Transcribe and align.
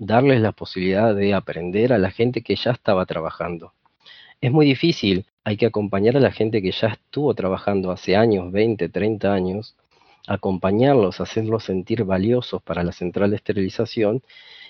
darles 0.00 0.40
la 0.40 0.52
posibilidad 0.52 1.14
de 1.14 1.34
aprender 1.34 1.92
a 1.92 1.98
la 1.98 2.10
gente 2.10 2.40
que 2.40 2.56
ya 2.56 2.70
estaba 2.70 3.04
trabajando. 3.04 3.74
Es 4.40 4.50
muy 4.50 4.64
difícil, 4.64 5.26
hay 5.44 5.58
que 5.58 5.66
acompañar 5.66 6.16
a 6.16 6.20
la 6.20 6.32
gente 6.32 6.62
que 6.62 6.72
ya 6.72 6.88
estuvo 6.88 7.34
trabajando 7.34 7.92
hace 7.92 8.16
años, 8.16 8.50
20, 8.50 8.88
30 8.88 9.32
años, 9.32 9.76
acompañarlos, 10.26 11.20
hacerlos 11.20 11.64
sentir 11.64 12.04
valiosos 12.04 12.62
para 12.62 12.82
la 12.82 12.92
central 12.92 13.30
de 13.30 13.36
esterilización 13.36 14.22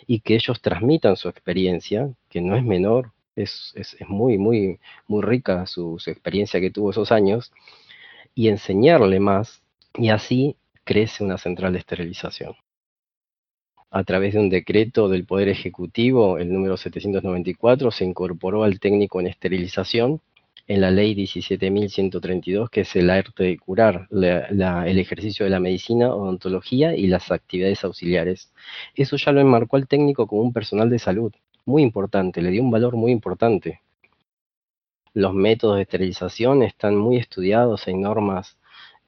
y 0.05 0.19
que 0.21 0.35
ellos 0.35 0.61
transmitan 0.61 1.17
su 1.17 1.29
experiencia, 1.29 2.11
que 2.29 2.41
no 2.41 2.57
es 2.57 2.65
menor, 2.65 3.13
es, 3.37 3.73
muy, 4.09 4.37
muy, 4.37 4.81
muy 5.07 5.23
rica 5.23 5.65
su, 5.67 5.97
su 6.01 6.11
experiencia 6.11 6.61
que 6.61 6.73
tuvo 6.73 6.91
esos 6.91 7.13
años, 7.13 7.53
y 8.35 8.49
enseñarle 8.49 9.21
más, 9.21 9.63
y 9.95 10.09
así 10.09 10.57
crece 10.83 11.23
una 11.23 11.39
central 11.39 11.73
de 11.75 11.79
esterilización. 11.79 12.57
A 13.91 14.05
través 14.05 14.35
de 14.35 14.41
un 14.41 14.49
decreto 14.49 15.09
del 15.09 15.25
Poder 15.25 15.49
Ejecutivo, 15.49 16.39
el 16.39 16.53
número 16.53 16.77
794, 16.77 17.91
se 17.91 18.05
incorporó 18.05 18.63
al 18.65 18.79
técnico 18.79 19.21
en 19.21 19.27
esterilización 19.27 20.21
en 20.69 20.81
la 20.81 20.93
ley 20.93 21.15
17.132, 21.17 22.71
que 22.71 22.83
es 22.83 22.95
el 22.95 23.11
arte 23.11 23.43
de 23.43 23.59
curar, 23.59 24.07
el 24.13 24.99
ejercicio 24.99 25.45
de 25.45 25.51
la 25.51 25.59
medicina, 25.59 26.15
odontología 26.15 26.95
y 26.95 27.09
las 27.09 27.33
actividades 27.33 27.83
auxiliares. 27.83 28.53
Eso 28.95 29.17
ya 29.17 29.33
lo 29.33 29.41
enmarcó 29.41 29.77
al 29.77 29.89
técnico 29.89 30.29
como 30.29 30.43
un 30.43 30.53
personal 30.53 30.89
de 30.89 31.01
salud, 31.01 31.33
muy 31.65 31.83
importante, 31.83 32.43
le 32.43 32.51
dio 32.51 32.63
un 32.63 32.71
valor 32.71 32.97
muy 32.97 33.11
importante. 33.13 33.81
Los 35.15 35.35
métodos 35.35 35.77
de 35.77 35.83
esterilización 35.83 36.63
están 36.63 36.97
muy 36.97 37.17
estudiados, 37.17 37.89
hay 37.89 37.95
normas, 37.95 38.57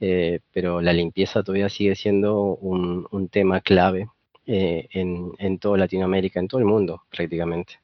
eh, 0.00 0.40
pero 0.52 0.80
la 0.80 0.92
limpieza 0.92 1.44
todavía 1.44 1.68
sigue 1.68 1.94
siendo 1.94 2.56
un, 2.56 3.28
tema 3.28 3.60
clave 3.60 4.08
eh, 4.46 4.88
en, 4.92 5.32
en 5.38 5.58
toda 5.58 5.78
Latinoamérica, 5.78 6.40
en 6.40 6.48
todo 6.48 6.60
el 6.60 6.66
mundo 6.66 7.02
prácticamente. 7.10 7.74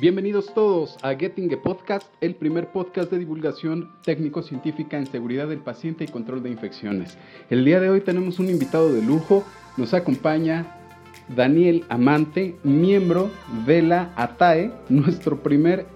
Bienvenidos 0.00 0.52
todos 0.52 0.98
a 1.02 1.14
Getting 1.14 1.48
Podcast, 1.62 2.12
el 2.20 2.34
primer 2.34 2.72
podcast 2.72 3.10
de 3.10 3.18
divulgación 3.18 3.92
técnico-científica 4.04 4.98
en 4.98 5.06
seguridad 5.06 5.46
del 5.46 5.60
paciente 5.60 6.04
y 6.04 6.08
control 6.08 6.42
de 6.42 6.50
infecciones. 6.50 7.16
El 7.48 7.64
día 7.64 7.80
de 7.80 7.90
hoy 7.90 8.00
tenemos 8.00 8.38
un 8.38 8.50
invitado 8.50 8.92
de 8.92 9.00
lujo, 9.00 9.44
nos 9.76 9.94
acompaña 9.94 10.66
Daniel 11.28 11.84
Amante, 11.88 12.56
miembro 12.64 13.30
de 13.66 13.82
la 13.82 14.12
ATAE, 14.16 14.72
nuestro 14.88 15.42
primer 15.42 15.93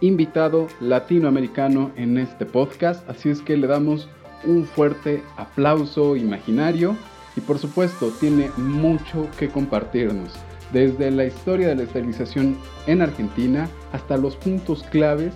invitado 0.00 0.68
latinoamericano 0.80 1.90
en 1.96 2.18
este 2.18 2.46
podcast, 2.46 3.08
así 3.08 3.30
es 3.30 3.40
que 3.40 3.56
le 3.56 3.66
damos 3.66 4.08
un 4.44 4.64
fuerte 4.64 5.22
aplauso 5.36 6.16
imaginario 6.16 6.96
y 7.36 7.40
por 7.40 7.58
supuesto 7.58 8.10
tiene 8.20 8.50
mucho 8.56 9.28
que 9.38 9.48
compartirnos 9.48 10.32
desde 10.72 11.10
la 11.10 11.24
historia 11.24 11.68
de 11.68 11.76
la 11.76 11.82
esterilización 11.82 12.56
en 12.86 13.02
Argentina 13.02 13.68
hasta 13.92 14.16
los 14.16 14.36
puntos 14.36 14.82
claves 14.84 15.32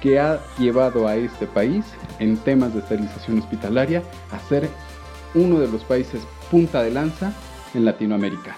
que 0.00 0.18
ha 0.18 0.40
llevado 0.58 1.06
a 1.06 1.16
este 1.16 1.46
país 1.46 1.84
en 2.18 2.36
temas 2.38 2.72
de 2.72 2.80
esterilización 2.80 3.38
hospitalaria 3.38 4.02
a 4.32 4.38
ser 4.48 4.68
uno 5.34 5.60
de 5.60 5.68
los 5.68 5.84
países 5.84 6.22
punta 6.50 6.82
de 6.82 6.90
lanza 6.90 7.32
en 7.74 7.84
Latinoamérica. 7.84 8.56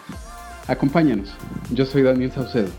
Acompáñanos, 0.69 1.35
yo 1.73 1.85
soy 1.85 2.03
Daniel 2.03 2.31
Saucedo. 2.33 2.71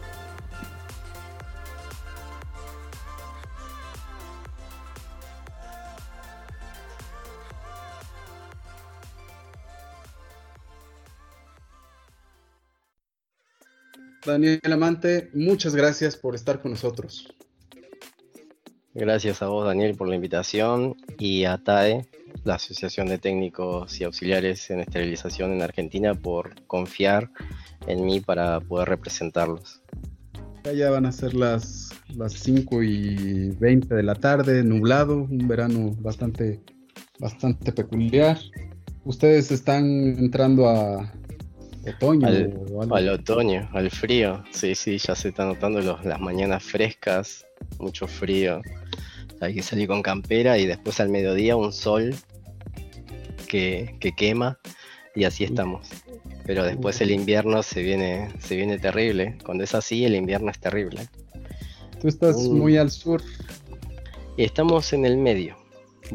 Daniel 14.25 14.59
Amante, 14.71 15.29
muchas 15.33 15.75
gracias 15.75 16.15
por 16.15 16.33
estar 16.33 16.61
con 16.61 16.71
nosotros. 16.71 17.27
Gracias 18.93 19.41
a 19.41 19.47
vos, 19.47 19.65
Daniel, 19.65 19.95
por 19.95 20.07
la 20.07 20.15
invitación 20.15 20.95
y 21.19 21.43
a 21.43 21.57
TAE, 21.57 22.07
la 22.45 22.55
Asociación 22.55 23.07
de 23.07 23.17
Técnicos 23.17 23.99
y 23.99 24.05
Auxiliares 24.05 24.69
en 24.69 24.79
Esterilización 24.79 25.51
en 25.51 25.61
Argentina, 25.61 26.15
por 26.15 26.63
confiar 26.67 27.31
en 27.87 28.05
mí 28.05 28.21
para 28.21 28.61
poder 28.61 28.87
representarlos. 28.89 29.81
Ya 30.73 30.89
van 30.89 31.05
a 31.05 31.11
ser 31.11 31.33
las, 31.33 31.89
las 32.15 32.33
5 32.33 32.81
y 32.83 33.49
20 33.59 33.93
de 33.93 34.03
la 34.03 34.15
tarde, 34.15 34.63
nublado, 34.63 35.17
un 35.23 35.47
verano 35.49 35.91
bastante, 35.99 36.61
bastante 37.19 37.73
peculiar. 37.73 38.37
Ustedes 39.03 39.51
están 39.51 39.85
entrando 40.17 40.69
a, 40.69 41.11
Otoño. 41.85 42.27
Al, 42.91 43.09
otoño, 43.09 43.69
al 43.73 43.91
frío. 43.91 44.43
Sí, 44.51 44.73
sí, 44.75 44.97
ya 44.97 45.15
se 45.15 45.29
están 45.29 45.49
notando 45.49 45.81
las 45.81 46.19
mañanas 46.19 46.63
frescas, 46.63 47.45
mucho 47.79 48.07
frío. 48.07 48.61
Hay 49.41 49.55
que 49.55 49.61
salir 49.61 49.87
con 49.87 50.01
campera 50.01 50.57
y 50.57 50.65
después 50.65 50.99
al 50.99 51.09
mediodía 51.09 51.57
un 51.57 51.73
sol 51.73 52.15
que, 53.47 53.97
quema 54.15 54.57
y 55.13 55.25
así 55.25 55.43
estamos. 55.43 55.89
Pero 56.45 56.63
después 56.63 57.01
el 57.01 57.11
invierno 57.11 57.61
se 57.63 57.81
viene, 57.81 58.29
se 58.39 58.55
viene 58.55 58.79
terrible. 58.79 59.37
Cuando 59.45 59.63
es 59.63 59.75
así, 59.75 60.05
el 60.05 60.15
invierno 60.15 60.51
es 60.51 60.59
terrible. 60.59 61.07
Tú 62.01 62.07
estás 62.07 62.37
muy 62.37 62.77
al 62.77 62.91
sur. 62.91 63.21
Estamos 64.37 64.93
en 64.93 65.05
el 65.05 65.17
medio. 65.17 65.62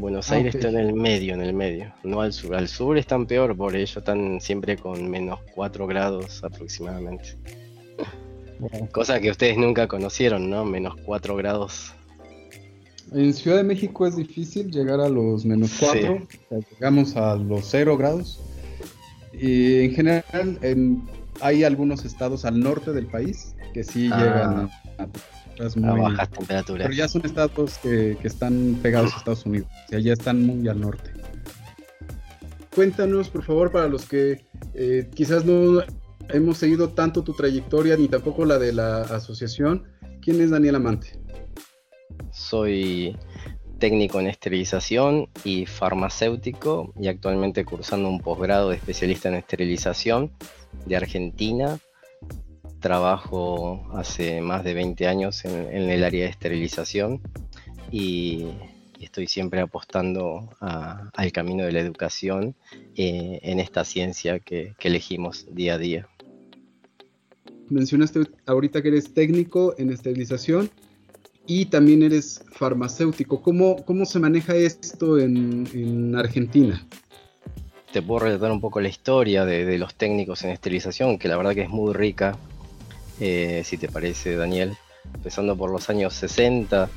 Buenos 0.00 0.30
ah, 0.30 0.36
Aires 0.36 0.54
está 0.54 0.68
en 0.68 0.78
el 0.78 0.92
medio, 0.92 1.34
en 1.34 1.42
el 1.42 1.52
medio, 1.52 1.92
no 2.04 2.20
al 2.20 2.32
sur. 2.32 2.54
Al 2.54 2.68
sur 2.68 2.96
están 2.96 3.26
peor, 3.26 3.56
por 3.56 3.74
ello 3.74 3.98
están 3.98 4.40
siempre 4.40 4.76
con 4.76 5.10
menos 5.10 5.40
4 5.54 5.86
grados 5.88 6.42
aproximadamente. 6.44 7.36
Cosa 8.92 9.20
que 9.20 9.30
ustedes 9.30 9.56
nunca 9.56 9.88
conocieron, 9.88 10.48
¿no? 10.48 10.64
Menos 10.64 10.94
4 11.04 11.34
grados. 11.36 11.92
En 13.12 13.32
Ciudad 13.34 13.56
de 13.56 13.64
México 13.64 14.06
es 14.06 14.16
difícil 14.16 14.70
llegar 14.70 15.00
a 15.00 15.08
los 15.08 15.44
menos 15.44 15.72
4, 15.80 16.28
llegamos 16.70 17.16
a 17.16 17.34
los 17.34 17.64
0 17.68 17.96
grados. 17.96 18.40
Y 19.32 19.80
en 19.84 19.94
general 19.94 20.56
hay 21.40 21.64
algunos 21.64 22.04
estados 22.04 22.44
al 22.44 22.60
norte 22.60 22.92
del 22.92 23.06
país 23.06 23.54
que 23.74 23.82
sí 23.82 24.10
ah. 24.12 24.18
llegan 24.18 24.70
a 24.98 25.08
muy... 25.76 26.00
bajas 26.00 26.30
temperaturas. 26.30 26.86
Pero 26.86 26.96
ya 26.96 27.08
son 27.08 27.24
estados 27.24 27.78
que, 27.78 28.16
están 28.22 28.78
pegados 28.82 29.14
a 29.14 29.18
Estados 29.18 29.46
Unidos, 29.46 29.68
o 29.86 29.88
sea, 29.88 29.98
ya 30.00 30.12
están 30.12 30.44
muy 30.44 30.68
al 30.68 30.80
norte. 30.80 31.12
Cuéntanos, 32.74 33.28
por 33.28 33.42
favor, 33.42 33.72
para 33.72 33.88
los 33.88 34.06
que 34.06 34.44
eh, 34.74 35.10
quizás 35.14 35.44
no 35.44 35.82
hemos 36.28 36.58
seguido 36.58 36.90
tanto 36.90 37.24
tu 37.24 37.32
trayectoria 37.32 37.96
ni 37.96 38.08
tampoco 38.08 38.44
la 38.44 38.58
de 38.58 38.72
la 38.72 39.02
asociación, 39.02 39.84
¿quién 40.20 40.40
es 40.40 40.50
Daniel 40.50 40.76
Amante? 40.76 41.18
Soy 42.30 43.16
técnico 43.78 44.20
en 44.20 44.26
esterilización 44.26 45.28
y 45.44 45.66
farmacéutico 45.66 46.92
y 47.00 47.08
actualmente 47.08 47.64
cursando 47.64 48.08
un 48.08 48.20
posgrado 48.20 48.70
de 48.70 48.76
especialista 48.76 49.28
en 49.28 49.36
esterilización 49.36 50.32
de 50.86 50.96
Argentina 50.96 51.78
trabajo 52.80 53.86
hace 53.92 54.40
más 54.40 54.64
de 54.64 54.74
20 54.74 55.06
años 55.06 55.44
en, 55.44 55.90
el 55.90 56.04
área 56.04 56.24
de 56.24 56.30
esterilización 56.30 57.20
y, 57.90 58.46
estoy 59.00 59.28
siempre 59.28 59.60
apostando 59.60 60.50
al 60.60 61.32
camino 61.32 61.64
de 61.64 61.70
la 61.70 61.78
educación 61.78 62.56
eh, 62.96 63.38
en 63.42 63.60
esta 63.60 63.84
ciencia 63.84 64.40
que, 64.40 64.74
elegimos 64.80 65.46
día 65.52 65.74
a 65.74 65.78
día. 65.78 66.08
Mencionaste 67.68 68.22
ahorita 68.46 68.82
que 68.82 68.88
eres 68.88 69.14
técnico 69.14 69.74
en 69.78 69.90
esterilización 69.90 70.68
y 71.46 71.66
también 71.66 72.02
eres 72.02 72.44
farmacéutico. 72.52 73.40
¿Cómo, 73.40 73.76
cómo 73.84 74.04
se 74.04 74.18
maneja 74.18 74.56
esto 74.56 75.18
en, 75.18 76.14
Argentina? 76.16 76.84
Te 77.92 78.02
puedo 78.02 78.20
relatar 78.20 78.50
un 78.50 78.60
poco 78.60 78.80
la 78.80 78.88
historia 78.88 79.44
de, 79.44 79.64
de, 79.64 79.78
los 79.78 79.94
técnicos 79.94 80.42
en 80.42 80.50
esterilización, 80.50 81.18
que 81.18 81.28
la 81.28 81.36
verdad 81.36 81.54
que 81.54 81.62
es 81.62 81.70
muy 81.70 81.94
rica. 81.94 82.36
Eh, 83.20 83.62
si 83.64 83.76
te 83.76 83.88
parece, 83.88 84.36
Daniel, 84.36 84.76
empezando 85.14 85.56
por 85.56 85.70
los 85.70 85.90
años 85.90 86.14
60, 86.14 86.88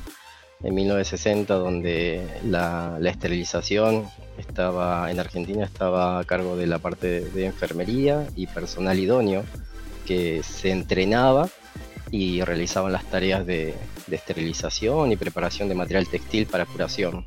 en 0.64 0.76
1960, 0.76 1.54
donde 1.56 2.28
la, 2.46 3.00
esterilización 3.04 4.06
estaba 4.38 5.10
en 5.12 5.20
Argentina 5.20 5.66
estaba 5.66 6.20
a 6.20 6.24
cargo 6.24 6.56
de 6.56 6.68
la 6.68 6.80
parte 6.80 7.22
de 7.22 7.46
enfermería 7.46 8.28
y 8.36 8.48
personal 8.48 8.98
idóneo 9.00 9.44
que 10.06 10.44
se 10.44 10.72
entrenaba 10.72 11.50
y 12.12 12.42
realizaban 12.42 12.92
las 12.92 13.06
tareas 13.06 13.46
de, 13.46 13.74
esterilización 14.12 15.12
y 15.12 15.16
preparación 15.16 15.70
de 15.70 15.76
material 15.76 16.08
textil 16.08 16.46
para 16.46 16.66
curación. 16.66 17.26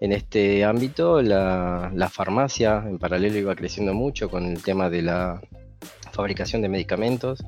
En 0.00 0.12
este 0.12 0.64
ámbito, 0.64 1.22
la, 1.22 2.10
farmacia 2.12 2.84
en 2.86 2.98
paralelo 2.98 3.38
iba 3.38 3.54
creciendo 3.54 3.94
mucho 3.94 4.28
con 4.28 4.44
el 4.46 4.62
tema 4.62 4.90
de 4.90 5.02
la 5.02 5.40
fabricación 6.12 6.60
de 6.60 6.68
medicamentos 6.68 7.44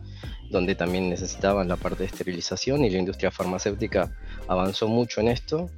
donde 0.51 0.75
también 0.75 1.09
necesitaban 1.09 1.69
la 1.69 1.77
parte 1.77 2.01
de 2.01 2.07
esterilización 2.07 2.85
y 2.85 2.91
la 2.91 2.99
industria 2.99 3.31
farmacéutica 3.31 4.17
avanzó 4.47 4.89
mucho 4.89 5.21
en 5.21 5.29
esto. 5.29 5.71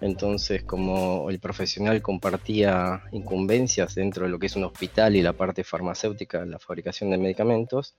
Entonces, 0.00 0.62
como 0.64 1.30
el 1.30 1.38
profesional 1.38 2.02
compartía 2.02 3.02
incumbencias 3.12 3.94
dentro 3.94 4.24
de 4.24 4.30
lo 4.30 4.38
que 4.38 4.46
es 4.46 4.56
un 4.56 4.64
hospital 4.64 5.16
y 5.16 5.22
la 5.22 5.32
parte 5.32 5.64
farmacéutica, 5.64 6.44
la 6.44 6.58
fabricación 6.58 7.10
de 7.10 7.18
medicamentos, 7.18 7.96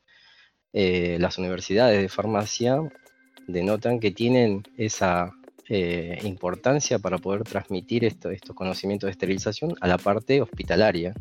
eh, 0.74 1.18
las 1.20 1.38
universidades 1.38 2.02
de 2.02 2.10
farmacia 2.10 2.78
denotan 3.48 4.00
que 4.00 4.12
tienen 4.12 4.64
esa 4.78 5.32
eh, 5.70 6.20
importancia 6.24 7.00
para 7.00 7.18
poder 7.18 7.44
transmitir 7.44 8.06
estos 8.06 8.56
conocimientos 8.56 9.08
de 9.08 9.12
esterilización 9.12 9.76
a 9.82 9.88
la 9.88 9.98
parte 9.98 10.42
hospitalaria. 10.42 11.14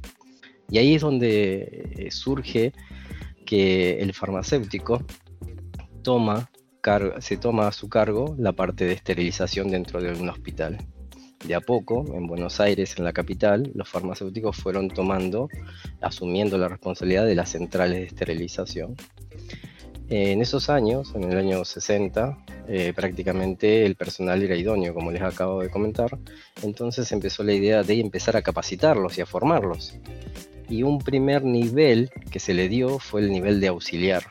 Y 0.68 0.78
ahí 0.78 0.94
es 0.96 1.02
donde 1.02 1.92
eh, 1.96 2.10
surge 2.10 2.72
que 3.46 4.00
el 4.00 4.12
farmacéutico 4.12 5.02
toma, 6.02 6.50
se 7.20 7.36
toma 7.38 7.68
a 7.68 7.72
su 7.72 7.88
cargo 7.88 8.36
la 8.38 8.52
parte 8.52 8.84
de 8.84 8.92
esterilización 8.92 9.70
dentro 9.70 10.02
de 10.02 10.12
un 10.12 10.28
hospital. 10.28 10.78
De 11.44 11.54
a 11.54 11.60
poco, 11.60 12.04
en 12.14 12.26
Buenos 12.26 12.60
Aires, 12.60 12.94
en 12.98 13.04
la 13.04 13.12
capital, 13.12 13.70
los 13.74 13.88
farmacéuticos 13.88 14.56
fueron 14.56 14.88
tomando, 14.88 15.48
asumiendo 16.00 16.58
la 16.58 16.68
responsabilidad 16.68 17.26
de 17.26 17.34
las 17.34 17.50
centrales 17.50 17.98
de 17.98 18.04
esterilización. 18.06 18.96
En 20.08 20.40
esos 20.40 20.70
años, 20.70 21.12
en 21.14 21.24
el 21.24 21.36
año 21.36 21.64
60, 21.64 22.38
eh, 22.68 22.92
prácticamente 22.94 23.84
el 23.84 23.96
personal 23.96 24.42
era 24.42 24.54
idóneo, 24.54 24.94
como 24.94 25.10
les 25.10 25.22
acabo 25.22 25.60
de 25.60 25.70
comentar. 25.70 26.16
Entonces 26.62 27.10
empezó 27.10 27.42
la 27.42 27.52
idea 27.52 27.82
de 27.82 28.00
empezar 28.00 28.36
a 28.36 28.42
capacitarlos 28.42 29.18
y 29.18 29.22
a 29.22 29.26
formarlos. 29.26 29.94
Y 30.68 30.82
un 30.82 30.98
primer 30.98 31.44
nivel 31.44 32.10
que 32.30 32.40
se 32.40 32.54
le 32.54 32.68
dio 32.68 32.98
fue 32.98 33.20
el 33.20 33.30
nivel 33.30 33.60
de 33.60 33.68
auxiliar. 33.68 34.24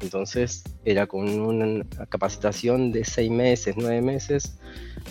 Entonces 0.00 0.62
era 0.84 1.06
con 1.06 1.28
una 1.40 1.84
capacitación 2.08 2.92
de 2.92 3.04
seis 3.04 3.30
meses, 3.30 3.74
nueve 3.76 4.02
meses, 4.02 4.58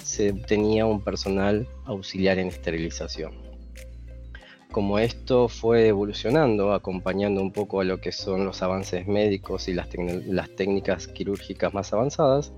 se 0.04 0.32
obtenía 0.32 0.86
un 0.86 1.04
personal 1.04 1.68
auxiliar 1.86 2.40
en 2.40 2.48
esterilización 2.48 3.46
como 4.76 5.00
esto 5.00 5.48
fue 5.48 5.88
evolucionando, 5.88 6.74
acompañando 6.74 7.42
un 7.42 7.54
poco 7.54 7.80
a 7.80 7.86
lo 7.86 8.02
que 8.02 8.12
son 8.12 8.44
los 8.44 8.62
avances 8.62 9.08
médicos 9.08 9.70
y 9.70 9.74
las, 9.74 9.88
técnicas 10.58 11.08
quirúrgicas 11.08 11.74
más 11.74 11.94
avanzadas, 11.94 12.52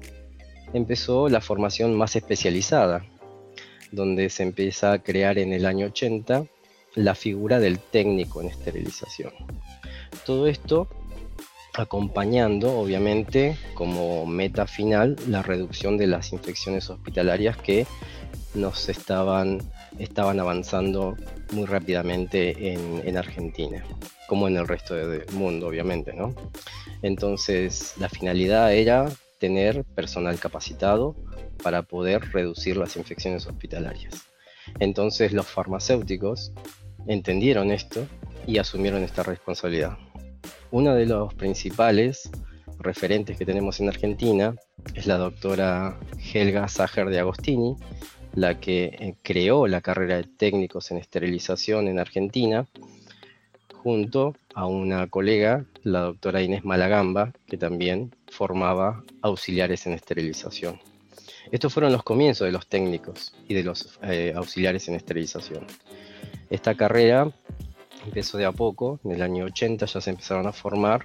empezó 0.74 1.30
la 1.30 1.42
formación 1.42 1.96
más 1.96 2.16
especializada, 2.16 3.06
donde 3.92 4.32
se 4.32 4.42
empieza 4.42 4.94
a 4.94 5.04
crear 5.04 5.38
en 5.38 5.54
el 5.54 5.68
año 5.68 5.86
80 5.86 6.48
la 6.98 7.14
figura 7.14 7.60
del 7.60 7.80
técnico 7.80 8.42
en 8.42 8.48
esterilización. 8.48 9.32
Todo 10.26 10.48
esto 10.48 10.88
acompañando, 11.76 12.80
obviamente, 12.80 13.56
como 13.76 14.26
meta 14.26 14.66
final, 14.66 15.16
la 15.28 15.44
reducción 15.44 15.96
de 15.98 16.08
las 16.08 16.34
infecciones 16.34 16.90
hospitalarias 16.90 17.56
que 17.58 17.86
nos 18.56 18.90
estaban, 18.90 19.60
estaban 20.00 20.40
avanzando 20.40 21.16
muy 21.52 21.66
rápidamente 21.66 22.74
en, 22.74 23.16
Argentina, 23.16 23.86
como 24.28 24.48
en 24.48 24.58
el 24.58 24.68
resto 24.68 24.96
del 24.96 25.32
mundo, 25.34 25.68
obviamente, 25.68 26.14
¿no? 26.14 26.34
Entonces, 27.04 27.94
la 28.00 28.10
finalidad 28.10 28.74
era 28.74 29.06
tener 29.38 29.84
personal 29.84 30.40
capacitado 30.40 31.16
para 31.62 31.84
poder 31.84 32.32
reducir 32.32 32.76
las 32.76 32.98
infecciones 32.98 33.46
hospitalarias. 33.46 34.16
Entonces, 34.80 35.32
los 35.32 35.46
farmacéuticos 35.46 36.52
entendieron 37.06 37.72
esto 37.72 38.08
y 38.46 38.58
asumieron 38.58 39.04
esta 39.04 39.24
responsabilidad. 39.24 39.98
Uno 40.72 40.96
de 40.96 41.06
los 41.06 41.34
principales 41.34 42.30
referentes 42.80 43.38
que 43.38 43.46
tenemos 43.46 43.80
en 43.80 43.90
Argentina 43.90 44.56
es 44.96 45.08
la 45.08 45.18
doctora 45.18 46.00
Helga 46.34 46.68
Sager 46.68 47.10
de 47.10 47.20
Agostini, 47.20 47.76
la 48.34 48.60
que 48.60 48.86
eh, 48.86 49.16
creó 49.24 49.68
la 49.68 49.82
carrera 49.82 50.18
de 50.18 50.24
técnicos 50.24 50.92
en 50.92 50.98
esterilización 50.98 51.88
en 51.88 52.00
Argentina, 52.00 52.68
junto 53.74 54.36
a 54.54 54.68
una 54.68 55.08
colega, 55.08 55.66
la 55.84 56.02
doctora 56.02 56.42
Inés 56.42 56.66
Malagamba, 56.66 57.32
que 57.48 57.58
también 57.58 58.14
formaba 58.28 59.04
auxiliares 59.22 59.88
en 59.88 59.94
esterilización. 59.94 60.80
Estos 61.52 61.74
fueron 61.74 61.94
los 61.94 62.04
comienzos 62.04 62.46
de 62.46 62.52
los 62.52 62.68
técnicos 62.68 63.34
y 63.48 63.54
de 63.54 63.64
los 63.64 63.98
eh, 64.04 64.34
auxiliares 64.36 64.88
en 64.90 64.96
esterilización. 64.96 65.66
Esta 66.50 66.76
carrera 66.76 67.32
empezó 68.06 68.38
de 68.38 68.46
a 68.46 68.52
poco, 68.52 69.00
en 69.04 69.12
el 69.12 69.22
año 69.22 69.46
80 69.46 69.86
ya 69.86 70.02
se 70.02 70.10
empezaron 70.10 70.48
a 70.48 70.54
formar 70.54 71.04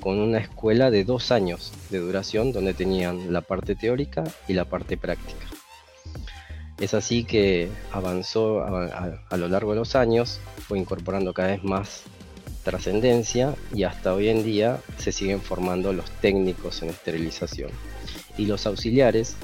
con 0.00 0.18
una 0.18 0.38
escuela 0.38 0.90
de 0.90 1.04
dos 1.04 1.30
años 1.30 1.72
de 1.90 1.98
duración 1.98 2.52
donde 2.52 2.74
tenían 2.74 3.32
la 3.32 3.40
parte 3.40 3.74
teórica 3.74 4.24
y 4.48 4.52
la 4.52 4.64
parte 4.64 4.96
práctica. 4.96 5.46
Es 6.78 6.94
así 6.94 7.24
que 7.24 7.70
avanzó 7.92 8.64
a, 8.64 9.36
lo 9.36 9.48
largo 9.48 9.70
de 9.70 9.78
los 9.78 9.94
años, 9.94 10.40
fue 10.66 10.78
incorporando 10.78 11.32
cada 11.32 11.48
vez 11.48 11.62
más 11.62 12.02
trascendencia 12.64 13.54
y 13.72 13.84
hasta 13.84 14.12
hoy 14.12 14.28
en 14.28 14.42
día 14.42 14.80
se 14.98 15.12
siguen 15.12 15.40
formando 15.40 15.92
los 15.92 16.10
técnicos 16.10 16.82
en 16.82 16.90
esterilización. 16.90 17.70
Y 18.36 18.46
los 18.46 18.66
auxiliares 18.66 19.36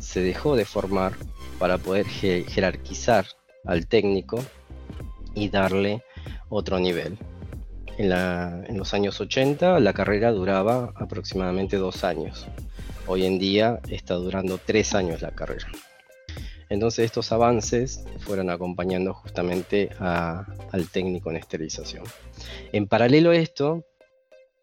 se 0.00 0.20
dejó 0.20 0.56
de 0.56 0.64
formar 0.64 1.12
para 1.58 1.78
poder 1.78 2.06
jerarquizar 2.06 3.26
al 3.64 3.86
técnico 3.86 4.42
y 5.34 5.48
darle 5.48 6.02
otro 6.48 6.78
nivel. 6.78 7.18
En, 7.98 8.78
los 8.78 8.94
años 8.94 9.20
80 9.20 9.78
la 9.80 9.92
carrera 9.92 10.32
duraba 10.32 10.92
aproximadamente 10.96 11.76
dos 11.76 12.04
años. 12.04 12.46
Hoy 13.06 13.26
en 13.26 13.38
día 13.38 13.80
está 13.88 14.14
durando 14.14 14.58
tres 14.58 14.94
años 14.94 15.22
la 15.22 15.30
carrera. 15.32 15.66
Entonces 16.68 17.04
estos 17.04 17.32
avances 17.32 18.04
fueron 18.20 18.48
acompañando 18.48 19.12
justamente 19.12 19.90
al 19.98 20.88
técnico 20.90 21.30
en 21.30 21.36
esterilización. 21.36 22.04
En 22.72 22.86
paralelo 22.86 23.30
a 23.30 23.36
esto, 23.36 23.84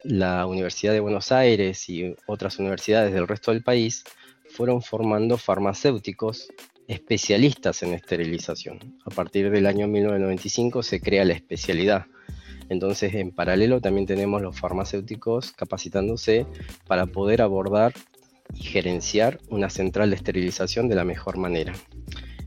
la 0.04 0.45
Universidad 0.48 0.94
de 0.94 1.01
Buenos 1.01 1.31
Aires 1.31 1.88
y 1.88 2.15
otras 2.25 2.57
universidades 2.57 3.13
del 3.13 3.27
resto 3.27 3.51
del 3.51 3.63
país 3.63 4.04
fueron 4.50 4.81
formando 4.81 5.38
farmacéuticos 5.38 6.48
especialistas 6.89 7.83
en 7.83 7.94
esterilización. 7.94 8.97
A 9.06 9.12
partir 9.12 9.51
del 9.51 9.68
año 9.68 9.88
1995 9.88 10.81
se 10.81 11.00
crea 11.00 11.24
la 11.24 11.33
especialidad. 11.33 12.07
Entonces, 12.68 13.13
en 13.13 13.31
paralelo 13.31 13.80
también 13.80 14.07
tenemos 14.07 14.41
los 14.41 14.59
farmacéuticos 14.59 15.51
capacitándose 15.51 16.47
para 16.88 17.06
poder 17.06 17.44
abordar 17.44 17.94
y 18.56 18.63
gerenciar 18.63 19.39
una 19.50 19.69
central 19.69 20.09
de 20.09 20.15
esterilización 20.15 20.89
de 20.89 20.95
la 20.95 21.06
mejor 21.06 21.38
manera. 21.38 21.74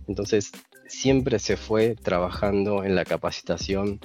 Entonces, 0.09 0.51
siempre 0.89 1.39
se 1.39 1.57
fue 1.57 1.95
trabajando 1.95 2.83
en 2.83 2.97
la 2.97 3.05
capacitación 3.05 4.01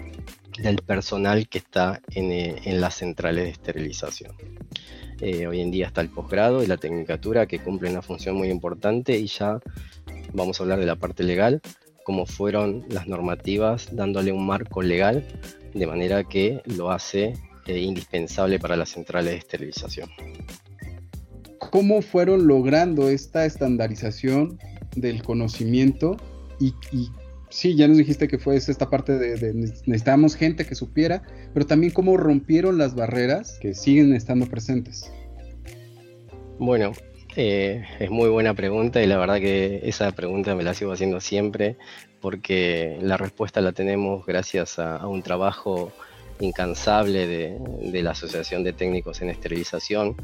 del 0.57 0.77
personal 0.77 1.47
que 1.47 1.57
está 1.57 2.01
en, 2.11 2.31
eh, 2.31 2.61
las 2.73 2.95
centrales 2.95 3.45
de 3.45 3.49
esterilización. 3.51 4.35
Eh, 5.21 5.47
hoy 5.47 5.61
en 5.61 5.71
día 5.71 5.87
está 5.87 6.01
el 6.01 6.09
posgrado 6.09 6.63
y 6.63 6.67
la 6.67 6.77
tecnicatura 6.77 7.47
que 7.47 7.59
cumplen 7.59 7.93
una 7.93 8.01
función 8.01 8.35
muy 8.35 8.49
importante 8.49 9.17
y 9.17 9.27
ya 9.27 9.59
vamos 10.33 10.59
a 10.59 10.63
hablar 10.63 10.79
de 10.79 10.85
la 10.85 10.95
parte 10.95 11.23
legal, 11.23 11.61
cómo 12.03 12.25
fueron 12.25 12.85
las 12.89 13.07
normativas 13.07 13.95
dándole 13.95 14.31
un 14.31 14.45
marco 14.45 14.81
legal 14.81 15.27
de 15.73 15.87
manera 15.87 16.23
que 16.23 16.61
lo 16.65 16.91
hace 16.91 17.33
eh, 17.65 17.79
indispensable 17.79 18.59
para 18.59 18.75
las 18.75 18.89
centrales 18.89 19.31
de 19.31 19.37
esterilización 19.37 20.09
cómo 21.71 22.01
fueron 22.01 22.47
logrando 22.47 23.09
esta 23.09 23.45
estandarización 23.45 24.57
del 24.95 25.23
conocimiento 25.23 26.17
y, 26.59 26.73
sí, 27.49 27.75
ya 27.75 27.87
nos 27.87 27.97
dijiste 27.97 28.27
que 28.27 28.37
fue 28.37 28.55
esta 28.55 28.89
parte 28.89 29.17
de, 29.17 29.53
necesitábamos 29.53 30.35
gente 30.35 30.65
que 30.65 30.75
supiera, 30.75 31.23
pero 31.53 31.65
también 31.65 31.93
cómo 31.93 32.17
rompieron 32.17 32.77
las 32.77 32.95
barreras 32.95 33.57
que 33.59 33.73
siguen 33.73 34.13
estando 34.13 34.45
presentes. 34.47 35.11
Bueno, 36.59 36.91
eh, 37.35 37.85
es 37.99 38.09
muy 38.09 38.29
buena 38.29 38.55
pregunta 38.55 39.01
y 39.01 39.05
la 39.05 39.17
verdad 39.17 39.37
que 39.37 39.81
esa 39.83 40.11
pregunta 40.11 40.55
me 40.55 40.63
la 40.63 40.73
sigo 40.73 40.91
haciendo 40.91 41.19
siempre 41.21 41.77
porque 42.19 42.97
la 43.01 43.15
respuesta 43.15 43.61
la 43.61 43.73
tenemos 43.73 44.25
gracias 44.25 44.79
a, 44.79 45.05
un 45.07 45.21
trabajo 45.21 45.91
incansable 46.39 47.27
de, 47.27 47.59
de, 47.91 48.01
la 48.01 48.11
Asociación 48.11 48.63
de 48.63 48.73
Técnicos 48.73 49.21
en 49.21 49.29
Esterilización 49.29 50.15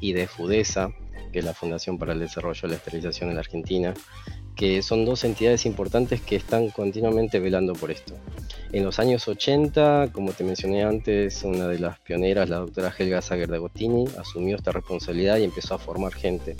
y 0.00 0.14
de 0.14 0.26
FUDESA, 0.26 0.92
que 1.30 1.40
es 1.40 1.44
la 1.44 1.54
Fundación 1.54 1.98
para 1.98 2.14
el 2.14 2.20
Desarrollo 2.20 2.62
de 2.62 2.68
la 2.68 2.76
Esterilización 2.76 3.28
en 3.28 3.34
la 3.36 3.40
Argentina, 3.40 3.94
que 4.56 4.82
son 4.82 5.04
dos 5.04 5.24
entidades 5.24 5.66
importantes 5.66 6.20
que 6.20 6.36
están 6.36 6.70
continuamente 6.70 7.40
velando 7.40 7.72
por 7.72 7.90
esto. 7.90 8.14
En 8.72 8.84
los 8.84 8.98
años 8.98 9.26
80, 9.28 10.10
como 10.12 10.32
te 10.32 10.44
mencioné 10.44 10.82
antes, 10.82 11.42
una 11.44 11.68
de 11.68 11.78
las 11.78 11.98
pioneras, 12.00 12.48
la 12.48 12.58
doctora 12.58 12.92
Helga 12.96 13.20
Sager 13.20 13.48
de 13.48 13.56
Agostini, 13.56 14.04
asumió 14.18 14.56
esta 14.56 14.72
responsabilidad 14.72 15.38
y 15.38 15.44
empezó 15.44 15.74
a 15.74 15.78
formar 15.78 16.12
gente. 16.14 16.56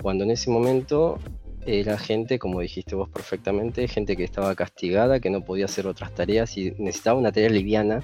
Cuando 0.00 0.24
en 0.24 0.30
ese 0.30 0.50
momento 0.50 1.18
era 1.66 1.98
gente, 1.98 2.38
como 2.38 2.60
dijiste 2.60 2.94
vos 2.94 3.08
perfectamente, 3.08 3.86
gente 3.88 4.16
que 4.16 4.24
estaba 4.24 4.54
castigada, 4.54 5.20
que 5.20 5.30
no 5.30 5.42
podía 5.42 5.66
hacer 5.66 5.86
otras 5.86 6.14
tareas 6.14 6.56
y 6.56 6.72
necesitaba 6.78 7.18
una 7.18 7.32
tarea 7.32 7.50
liviana 7.50 8.02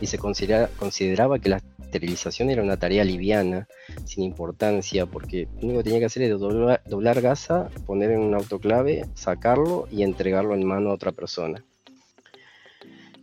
y 0.00 0.06
se 0.06 0.18
consideraba 0.18 1.38
que 1.38 1.48
las 1.48 1.62
esterilización 1.94 2.50
era 2.50 2.62
una 2.62 2.76
tarea 2.76 3.04
liviana, 3.04 3.68
sin 4.04 4.24
importancia, 4.24 5.06
porque 5.06 5.46
lo 5.56 5.66
único 5.66 5.78
que 5.78 5.84
tenía 5.84 6.00
que 6.00 6.06
hacer 6.06 6.22
era 6.24 6.36
doblar, 6.36 7.20
gasa, 7.20 7.70
poner 7.86 8.10
en 8.10 8.20
un 8.20 8.34
autoclave, 8.34 9.06
sacarlo 9.14 9.86
y 9.90 10.02
entregarlo 10.02 10.54
en 10.54 10.66
mano 10.66 10.90
a 10.90 10.94
otra 10.94 11.12
persona. 11.12 11.64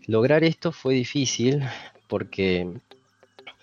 Lograr 0.08 0.44
esto 0.44 0.72
fue 0.72 0.94
difícil 0.94 1.64
porque 2.08 2.70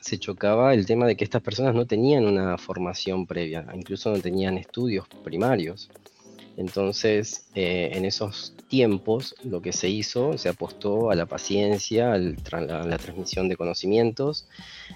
se 0.00 0.18
chocaba 0.18 0.74
el 0.74 0.86
tema 0.86 1.06
de 1.06 1.16
que 1.16 1.24
estas 1.24 1.42
personas 1.42 1.74
no 1.74 1.86
tenían 1.86 2.26
una 2.26 2.58
formación 2.58 3.26
previa, 3.26 3.66
incluso 3.74 4.10
no 4.10 4.20
tenían 4.20 4.58
estudios 4.58 5.08
primarios. 5.24 5.90
Entonces, 6.56 7.48
eh, 7.54 7.90
en 7.94 8.04
esos 8.04 8.54
tiempos, 8.68 9.34
lo 9.42 9.60
que 9.62 9.72
se 9.72 9.88
hizo, 9.88 10.38
se 10.38 10.48
apostó 10.48 11.10
a 11.10 11.14
la 11.14 11.26
paciencia, 11.26 12.12
a 12.12 12.18
la 12.18 12.98
transmisión 12.98 13.48
de 13.48 13.56
conocimientos 13.56 14.46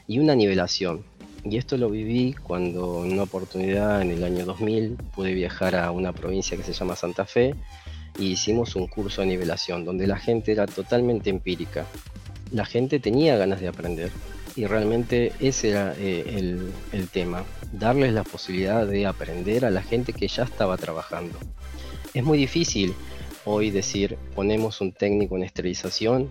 y 0.06 0.18
una 0.18 0.34
nivelación. 0.34 1.04
Y 1.44 1.56
esto 1.56 1.76
lo 1.76 1.90
viví 1.90 2.34
cuando 2.34 3.04
en 3.04 3.12
una 3.14 3.24
oportunidad 3.24 4.00
en 4.02 4.12
el 4.12 4.22
año 4.22 4.44
2000 4.44 4.96
pude 5.14 5.34
viajar 5.34 5.74
a 5.74 5.90
una 5.90 6.12
provincia 6.12 6.56
que 6.56 6.62
se 6.62 6.72
llama 6.72 6.94
Santa 6.94 7.24
Fe 7.24 7.56
y 8.18 8.26
hicimos 8.26 8.76
un 8.76 8.86
curso 8.86 9.22
de 9.22 9.28
nivelación 9.28 9.84
donde 9.84 10.06
la 10.06 10.18
gente 10.18 10.52
era 10.52 10.66
totalmente 10.66 11.30
empírica. 11.30 11.86
La 12.52 12.64
gente 12.64 13.00
tenía 13.00 13.36
ganas 13.36 13.60
de 13.60 13.68
aprender 13.68 14.12
y 14.54 14.66
realmente 14.66 15.32
ese 15.40 15.70
era 15.70 15.94
eh, 15.98 16.60
el 16.92 17.08
tema, 17.08 17.44
darles 17.72 18.12
la 18.12 18.22
posibilidad 18.22 18.86
de 18.86 19.06
aprender 19.06 19.64
a 19.64 19.70
la 19.70 19.82
gente 19.82 20.12
que 20.12 20.28
ya 20.28 20.44
estaba 20.44 20.76
trabajando. 20.76 21.38
Es 22.14 22.22
muy 22.22 22.36
difícil 22.36 22.94
hoy 23.44 23.70
decir 23.70 24.18
ponemos 24.34 24.80
un 24.80 24.92
técnico 24.92 25.36
en 25.36 25.44
esterilización 25.44 26.30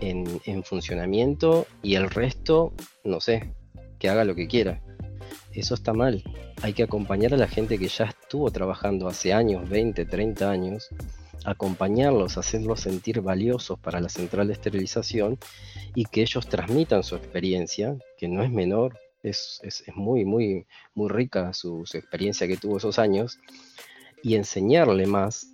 en, 0.00 0.62
funcionamiento 0.64 1.66
y 1.82 1.94
el 1.94 2.10
resto, 2.10 2.72
no 3.04 3.20
sé, 3.20 3.52
que 3.98 4.08
haga 4.08 4.24
lo 4.24 4.34
que 4.34 4.46
quiera. 4.46 4.80
Eso 5.52 5.74
está 5.74 5.92
mal. 5.92 6.22
Hay 6.62 6.72
que 6.72 6.82
acompañar 6.82 7.34
a 7.34 7.36
la 7.36 7.48
gente 7.48 7.78
que 7.78 7.88
ya 7.88 8.04
estuvo 8.04 8.50
trabajando 8.50 9.08
hace 9.08 9.32
años, 9.32 9.68
20, 9.68 10.04
30 10.04 10.50
años, 10.50 10.88
acompañarlos, 11.44 12.38
hacerlos 12.38 12.80
sentir 12.80 13.20
valiosos 13.20 13.78
para 13.78 14.00
la 14.00 14.08
central 14.08 14.48
de 14.48 14.52
esterilización 14.52 15.38
y 15.94 16.04
que 16.04 16.22
ellos 16.22 16.48
transmitan 16.48 17.02
su 17.02 17.16
experiencia, 17.16 17.96
que 18.16 18.28
no 18.28 18.42
es 18.42 18.50
menor, 18.50 18.98
es, 19.22 19.60
muy, 19.94 20.24
muy, 20.24 20.66
muy 20.94 21.08
rica 21.08 21.52
su, 21.52 21.84
experiencia 21.92 22.46
que 22.46 22.56
tuvo 22.56 22.76
esos 22.76 22.98
años, 22.98 23.38
y 24.22 24.34
enseñarle 24.34 25.06
más, 25.06 25.52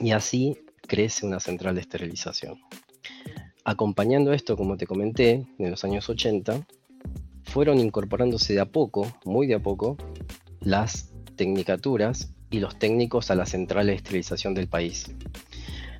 y 0.00 0.12
así 0.12 0.58
crece 0.86 1.26
una 1.26 1.40
central 1.40 1.74
de 1.74 1.80
esterilización. 1.82 2.60
Acompañando 3.64 4.32
esto, 4.32 4.56
como 4.56 4.76
te 4.76 4.86
comenté, 4.86 5.46
en 5.58 5.70
los 5.70 5.84
años 5.84 6.08
80, 6.08 6.66
fueron 7.42 7.80
incorporándose 7.80 8.54
de 8.54 8.60
a 8.60 8.66
poco, 8.66 9.12
muy 9.24 9.46
de 9.46 9.54
a 9.54 9.58
poco, 9.58 9.96
las 10.60 11.12
tecnicaturas 11.36 12.32
y 12.50 12.60
los 12.60 12.78
técnicos 12.78 13.30
a 13.30 13.34
la 13.34 13.46
central 13.46 13.86
de 13.86 13.94
esterilización 13.94 14.54
del 14.54 14.68
país. 14.68 15.06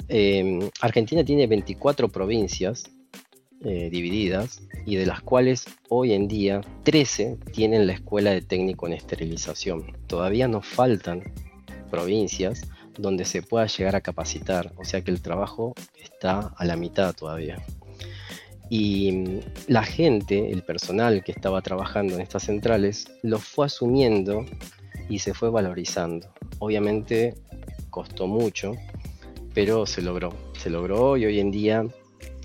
Em, 0.09 0.61
Argentina 0.81 1.25
tiene 1.25 1.47
24 1.47 2.09
provincias 2.09 2.85
eh, 3.65 3.89
divididas 3.91 4.63
y 4.85 4.97
de 4.97 5.07
las 5.07 5.23
cuales 5.23 5.65
hoy 5.89 6.13
en 6.13 6.29
día 6.29 6.61
13 6.85 7.39
tienen 7.53 7.87
la 7.87 7.95
escuela 7.95 8.31
de 8.31 8.43
técnico 8.43 8.87
en 8.87 8.93
esterilización. 8.93 9.97
Todavía 10.07 10.47
nos 10.47 10.67
faltan 10.67 11.23
provincias 11.91 12.69
donde 12.99 13.25
se 13.25 13.43
pueda 13.43 13.67
llegar 13.67 13.97
a 13.97 14.01
capacitar, 14.01 14.73
o 14.77 14.85
sea 14.85 15.03
que 15.03 15.11
el 15.11 15.23
trabajo 15.23 15.75
está 16.03 16.53
a 16.57 16.65
la 16.65 16.77
mitad 16.77 17.15
todavía. 17.15 17.59
Y 18.69 19.13
mm, 19.13 19.41
la 19.69 19.85
gente, 19.85 20.51
el 20.51 20.63
personal 20.63 21.23
que 21.23 21.33
estaba 21.33 21.63
trabajando 21.63 22.15
en 22.15 22.21
estas 22.21 22.45
centrales, 22.45 23.07
lo 23.23 23.39
fue 23.39 23.67
asumiendo 23.67 24.45
y 25.09 25.21
se 25.21 25.35
fue 25.35 25.51
valorizando. 25.51 26.29
Obviamente 26.59 27.35
costó 27.91 28.27
mucho, 28.27 28.75
pero 29.55 29.87
se 29.87 30.03
logró. 30.03 30.33
Se 30.59 30.71
logró 30.71 31.17
y 31.17 31.27
hoy 31.27 31.41
en 31.41 31.51
día 31.51 31.87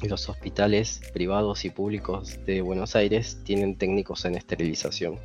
los 0.04 0.30
hospitales 0.30 1.02
privados 1.14 1.66
y 1.66 1.70
públicos 1.70 2.40
de 2.46 2.62
Buenos 2.62 2.96
Aires 2.96 3.40
tienen 3.44 3.76
técnicos 3.76 4.26
en 4.26 4.36
esterilización. 4.36 5.20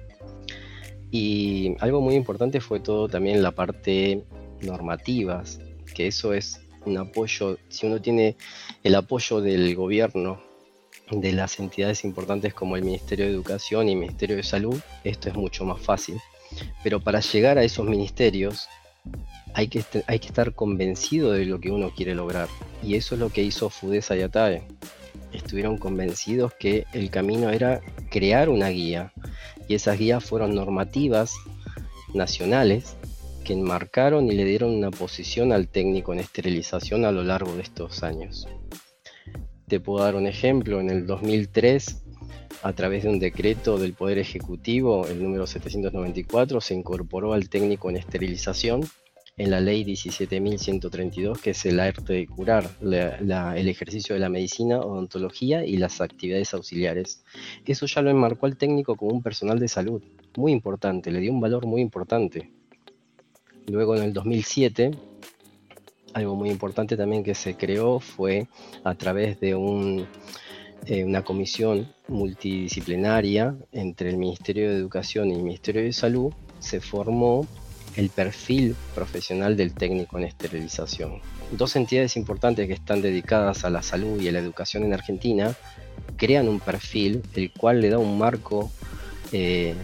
Y 1.11 1.77
algo 1.81 2.01
muy 2.01 2.15
importante 2.15 2.61
fue 2.61 2.81
todo 2.81 3.09
también 3.09 3.43
la 3.43 3.53
parte 3.53 4.25
normativas, 4.61 5.61
que 5.95 6.07
eso 6.07 6.33
es 6.33 6.61
un 6.85 6.99
apoyo, 6.99 7.59
si 7.69 7.87
uno 7.87 8.01
tiene 8.01 8.37
el 8.85 8.95
apoyo 8.95 9.41
del 9.41 9.75
gobierno, 9.75 10.41
de 11.11 11.33
las 11.33 11.61
entidades 11.61 12.05
importantes 12.05 12.53
como 12.53 12.77
el 12.77 12.85
Ministerio 12.85 13.27
de 13.27 13.33
Educación 13.33 13.89
y 13.89 13.93
el 13.93 13.99
Ministerio 13.99 14.37
de 14.37 14.43
Salud, 14.43 14.81
esto 15.05 15.29
es 15.29 15.35
mucho 15.35 15.65
más 15.65 15.81
fácil. 15.81 16.21
Pero 16.83 17.01
para 17.01 17.21
llegar 17.21 17.59
a 17.59 17.65
esos 17.65 17.87
ministerios 17.87 18.69
hay 19.55 19.69
que, 19.69 19.85
hay 20.07 20.19
que 20.19 20.29
estar 20.29 20.55
convencido 20.55 21.33
de 21.33 21.45
lo 21.45 21.61
que 21.61 21.71
uno 21.71 21.91
quiere 21.95 22.15
lograr. 22.15 22.49
Y 22.83 22.97
eso 22.97 23.15
es 23.15 23.21
lo 23.21 23.31
que 23.31 23.43
hizo 23.43 23.71
Fudesa 23.71 24.17
y 24.17 24.23
Atae. 24.23 24.63
Estuvieron 25.33 25.79
convencidos 25.79 26.53
que 26.55 26.87
el 26.93 27.11
camino 27.11 27.51
era 27.51 27.81
crear 28.11 28.49
una 28.49 28.69
guía. 28.69 29.13
Y 29.69 29.75
esas 29.75 29.99
guías 29.99 30.25
fueron 30.25 30.55
normativas 30.55 31.35
nacionales 32.15 32.97
que 33.47 33.53
enmarcaron 33.53 34.27
y 34.27 34.33
le 34.33 34.45
dieron 34.45 34.75
una 34.75 34.91
posición 34.91 35.53
al 35.53 35.69
técnico 35.69 36.13
en 36.13 36.19
esterilización 36.19 37.05
a 37.05 37.13
lo 37.13 37.23
largo 37.23 37.55
de 37.55 37.63
estos 37.63 38.03
años. 38.03 38.49
Te 39.69 39.79
puedo 39.79 40.03
dar 40.03 40.17
un 40.17 40.27
ejemplo, 40.27 40.81
en 40.81 40.91
el 40.91 41.07
2003, 41.07 42.03
a 42.63 42.73
través 42.73 43.05
de 43.05 43.11
un 43.11 43.21
decreto 43.21 43.79
del 43.79 43.93
Poder 43.93 44.19
Ejecutivo, 44.19 45.07
el 45.07 45.23
número 45.23 45.47
794, 45.47 46.61
se 46.61 46.75
incorporó 46.75 47.35
al 47.35 47.49
técnico 47.49 47.89
en 47.89 47.99
esterilización 47.99 48.81
en 49.37 49.51
la 49.51 49.61
ley 49.61 49.85
17.132, 49.85 51.41
que 51.41 51.51
es 51.51 51.67
el 51.67 51.79
arte 51.79 52.15
de 52.15 52.27
curar, 52.27 52.69
el 52.81 53.69
ejercicio 53.69 54.15
de 54.15 54.21
la 54.21 54.29
medicina, 54.29 54.81
odontología 54.81 55.65
y 55.65 55.77
las 55.77 56.01
actividades 56.01 56.53
auxiliares. 56.53 57.23
Eso 57.65 57.87
ya 57.87 58.03
lo 58.03 58.11
enmarcó 58.11 58.47
al 58.47 58.57
técnico 58.57 58.97
como 58.97 59.13
un 59.13 59.23
personal 59.23 59.61
de 59.61 59.69
salud, 59.69 60.03
muy 60.37 60.51
importante, 60.51 61.13
le 61.13 61.21
dio 61.21 61.33
un 61.33 61.41
valor 61.41 61.67
muy 61.67 61.81
importante. 61.81 62.51
Luego 63.69 63.97
en 63.97 64.03
el 64.05 64.13
2007, 64.13 64.93
algo 66.15 66.35
muy 66.37 66.51
importante 66.51 66.97
también 66.97 67.25
que 67.25 67.35
se 67.35 67.57
creó 67.57 68.01
fue 68.01 68.47
a 68.85 68.95
través 68.95 69.41
de 69.41 69.51
eh, 69.51 71.05
una 71.05 71.23
comisión 71.23 71.93
multidisciplinaria 72.09 73.57
entre 73.73 74.11
el 74.11 74.17
Ministerio 74.17 74.71
de 74.71 74.77
Educación 74.77 75.31
y 75.31 75.35
el 75.35 75.43
Ministerio 75.43 75.83
de 75.83 75.93
Salud, 75.93 76.33
se 76.61 76.81
formó 76.81 77.47
el 77.97 78.11
perfil 78.11 78.77
profesional 78.95 79.57
del 79.57 79.75
técnico 79.75 80.19
en 80.19 80.25
esterilización. 80.25 81.21
Dos 81.51 81.77
entidades 81.77 82.17
importantes 82.17 82.67
que 82.69 82.75
están 82.75 83.03
dedicadas 83.03 83.65
a 83.65 83.71
la 83.71 83.83
salud 83.83 84.21
y 84.21 84.29
a 84.29 84.33
la 84.33 84.39
educación 84.39 84.85
en 84.85 84.93
Argentina 84.93 85.55
crean 86.17 86.49
un 86.49 86.61
perfil 86.61 87.23
el 87.35 87.53
cual 87.53 87.81
le 87.81 87.91
da 87.91 87.99
un 87.99 88.17
marco 88.17 88.71
eh, 89.33 89.75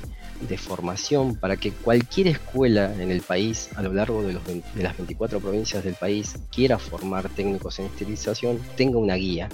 de 0.49 0.59
formación 0.59 1.37
para 1.37 1.57
que 1.57 1.73
cualquier 1.73 2.29
escuela 2.29 2.93
en 3.01 3.11
el 3.11 3.21
país, 3.23 3.71
a 3.77 3.83
lo 3.83 3.93
largo 3.93 4.23
de, 4.23 4.33
las 4.33 4.97
24 4.97 5.41
provincias 5.41 5.85
del 5.85 5.95
país, 5.95 6.37
quiera 6.51 6.79
formar 6.79 7.29
técnicos 7.29 7.79
en 7.79 7.87
esterilización, 7.87 8.61
tenga 8.77 8.99
una 8.99 9.15
guía. 9.15 9.49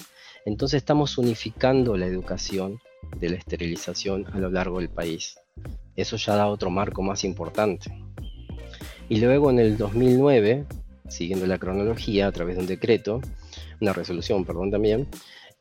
Entonces 0.45 0.79
estamos 0.79 1.19
unificando 1.19 1.97
la 1.97 2.07
educación 2.07 2.81
de 3.19 3.31
la 3.31 3.37
esterilización 3.37 4.27
a 4.33 4.39
lo 4.39 4.51
largo 4.51 4.79
del 4.79 4.89
país. 4.89 5.39
Eso 5.97 6.17
ya 6.17 6.37
da 6.37 6.47
otro 6.47 6.71
marco 6.71 7.03
más 7.03 7.25
importante. 7.25 7.93
Y 9.09 9.21
luego 9.21 9.51
en 9.51 9.59
el 9.59 9.77
2009, 9.77 10.67
siguiendo 11.09 11.47
la 11.47 11.59
cronología 11.59 12.27
a 12.27 12.33
través 12.33 12.57
de 12.57 12.63
un 12.63 12.67
decreto, 12.67 13.21
una 13.81 13.93
resolución, 13.93 14.45
perdón, 14.45 14.71
también, 14.71 15.09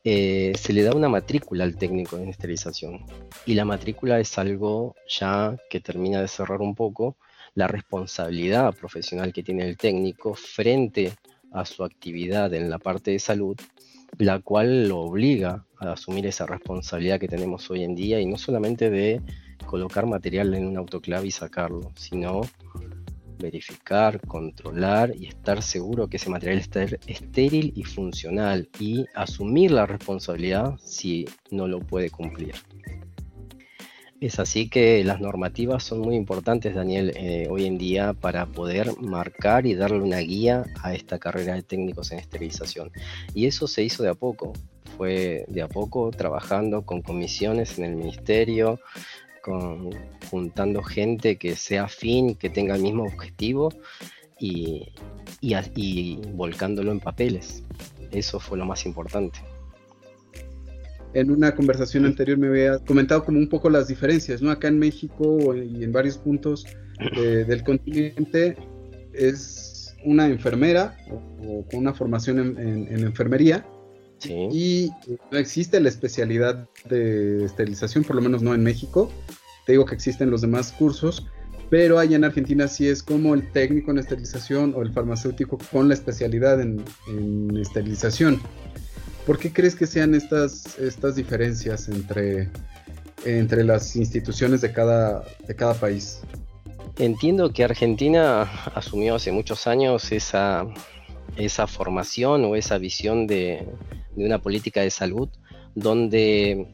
eh, 0.04 0.52
se 0.58 0.72
le 0.72 0.82
da 0.82 0.94
una 0.94 1.08
matrícula 1.08 1.64
al 1.64 1.76
técnico 1.76 2.16
en 2.16 2.28
esterilización. 2.28 3.04
Y 3.46 3.54
la 3.54 3.64
matrícula 3.64 4.20
es 4.20 4.38
algo 4.38 4.94
ya 5.08 5.56
que 5.68 5.80
termina 5.80 6.20
de 6.20 6.28
cerrar 6.28 6.60
un 6.60 6.74
poco 6.74 7.16
la 7.54 7.66
responsabilidad 7.66 8.74
profesional 8.74 9.32
que 9.32 9.42
tiene 9.42 9.68
el 9.68 9.76
técnico 9.76 10.34
frente 10.34 11.12
a 11.52 11.64
su 11.64 11.82
actividad 11.84 12.52
en 12.54 12.70
la 12.70 12.78
parte 12.78 13.10
de 13.10 13.18
salud, 13.18 13.56
la 14.18 14.38
cual 14.40 14.88
lo 14.88 15.00
obliga 15.00 15.64
a 15.78 15.92
asumir 15.92 16.26
esa 16.26 16.46
responsabilidad 16.46 17.18
que 17.18 17.28
tenemos 17.28 17.70
hoy 17.70 17.84
en 17.84 17.94
día 17.94 18.20
y 18.20 18.26
no 18.26 18.38
solamente 18.38 18.90
de 18.90 19.20
colocar 19.66 20.06
material 20.06 20.54
en 20.54 20.66
un 20.66 20.76
autoclave 20.76 21.26
y 21.26 21.30
sacarlo, 21.30 21.92
sino 21.96 22.42
verificar, 23.38 24.20
controlar 24.26 25.14
y 25.16 25.26
estar 25.26 25.62
seguro 25.62 26.08
que 26.08 26.16
ese 26.16 26.30
material 26.30 26.58
está 26.58 26.82
estéril 27.06 27.72
y 27.74 27.84
funcional 27.84 28.68
y 28.78 29.06
asumir 29.14 29.70
la 29.70 29.86
responsabilidad 29.86 30.76
si 30.78 31.26
no 31.50 31.66
lo 31.66 31.80
puede 31.80 32.10
cumplir. 32.10 32.54
Es 34.20 34.40
así 34.40 34.68
que 34.68 35.04
las 35.04 35.20
normativas 35.20 35.84
son 35.84 36.00
muy 36.00 36.16
importantes, 36.16 36.74
Daniel, 36.74 37.12
eh, 37.16 37.46
hoy 37.48 37.66
en 37.66 37.78
día 37.78 38.14
para 38.14 38.46
poder 38.46 38.98
marcar 39.00 39.64
y 39.64 39.76
darle 39.76 40.00
una 40.00 40.18
guía 40.18 40.64
a 40.82 40.92
esta 40.92 41.20
carrera 41.20 41.54
de 41.54 41.62
técnicos 41.62 42.10
en 42.10 42.18
esterilización. 42.18 42.90
Y 43.32 43.46
eso 43.46 43.68
se 43.68 43.84
hizo 43.84 44.02
de 44.02 44.08
a 44.08 44.14
poco. 44.14 44.52
fue 44.96 45.44
de 45.46 45.62
a 45.62 45.68
poco 45.68 46.10
trabajando 46.10 46.84
con 46.84 47.02
comisiones 47.02 47.78
en 47.78 47.84
el 47.84 47.94
ministerio, 47.94 48.80
con, 49.48 49.90
juntando 50.30 50.82
gente 50.82 51.36
que 51.36 51.56
sea 51.56 51.84
afín, 51.84 52.34
que 52.34 52.50
tenga 52.50 52.76
el 52.76 52.82
mismo 52.82 53.04
objetivo 53.04 53.70
y, 54.38 54.88
y 55.40 56.16
volcándolo 56.32 56.92
en 56.92 57.00
papeles. 57.00 57.64
Eso 58.10 58.40
fue 58.40 58.58
lo 58.58 58.66
más 58.66 58.84
importante 58.86 59.40
en 61.14 61.30
una 61.30 61.54
conversación 61.54 62.04
anterior 62.04 62.38
me 62.38 62.48
había 62.48 62.78
comentado 62.78 63.24
como 63.24 63.38
un 63.38 63.48
poco 63.48 63.70
las 63.70 63.88
diferencias, 63.88 64.42
¿no? 64.42 64.50
Acá 64.50 64.68
en 64.68 64.78
México 64.78 65.54
y 65.54 65.82
en 65.82 65.92
varios 65.92 66.18
puntos 66.18 66.66
del 67.16 67.62
continente 67.64 68.56
es 69.12 69.94
una 70.04 70.26
enfermera 70.26 70.96
o, 71.40 71.64
con 71.68 71.80
una 71.80 71.94
formación 71.94 72.38
en, 72.38 73.04
enfermería 73.04 73.66
y 74.24 74.90
no 75.30 75.38
existe 75.38 75.80
la 75.80 75.88
especialidad 75.88 76.68
de 76.88 77.44
esterilización, 77.44 78.04
por 78.04 78.16
lo 78.16 78.22
menos 78.22 78.42
no 78.42 78.54
en 78.54 78.62
México. 78.62 79.12
Te 79.68 79.72
digo 79.72 79.84
que 79.84 79.94
existen 79.94 80.30
los 80.30 80.40
demás 80.40 80.72
cursos, 80.72 81.26
pero 81.68 81.98
allá 81.98 82.16
en 82.16 82.24
Argentina 82.24 82.66
sí 82.68 82.88
es 82.88 83.02
como 83.02 83.34
el 83.34 83.52
técnico 83.52 83.90
en 83.90 83.98
esterilización 83.98 84.72
o 84.74 84.80
el 84.80 84.94
farmacéutico 84.94 85.58
con 85.70 85.88
la 85.88 85.92
especialidad 85.92 86.58
en, 86.62 86.82
esterilización. 87.54 88.40
¿Por 89.26 89.38
qué 89.38 89.52
crees 89.52 89.76
que 89.76 89.86
sean 89.86 90.14
estas, 90.14 90.78
estas 90.78 91.16
diferencias 91.16 91.90
entre, 91.90 92.48
entre 93.26 93.62
las 93.62 93.94
instituciones 93.94 94.62
de 94.62 94.72
cada, 94.72 95.22
de 95.46 95.54
cada 95.54 95.74
país? 95.74 96.20
Entiendo 96.96 97.52
que 97.52 97.62
Argentina 97.62 98.44
asumió 98.74 99.16
hace 99.16 99.32
muchos 99.32 99.66
años 99.66 100.12
esa, 100.12 100.66
esa 101.36 101.66
formación 101.66 102.42
o 102.46 102.56
esa 102.56 102.78
visión 102.78 103.26
de, 103.26 103.68
una 104.16 104.38
política 104.38 104.80
de 104.80 104.90
salud 104.90 105.28
donde 105.74 106.68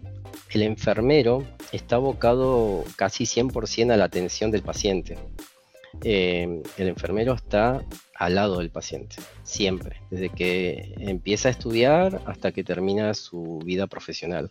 el 0.51 0.63
enfermero 0.63 1.45
está 1.73 1.97
abocado 1.97 2.85
casi 2.97 3.25
100% 3.25 3.93
a 3.93 3.97
la 3.97 4.05
atención 4.05 4.51
del 4.51 4.63
paciente. 4.63 5.19
Eh, 6.03 6.63
el 6.77 6.89
enfermero 6.89 7.35
está 7.35 7.85
al 8.17 8.35
lado 8.35 8.59
del 8.59 8.71
paciente, 8.71 9.17
siempre, 9.43 10.01
desde 10.11 10.31
que 10.31 10.95
empieza 10.99 11.49
a 11.49 11.53
estudiar 11.53 12.21
hasta 12.27 12.53
que 12.53 12.65
termina 12.65 13.15
su 13.15 13.61
vida 13.65 13.87
profesional. 13.87 14.51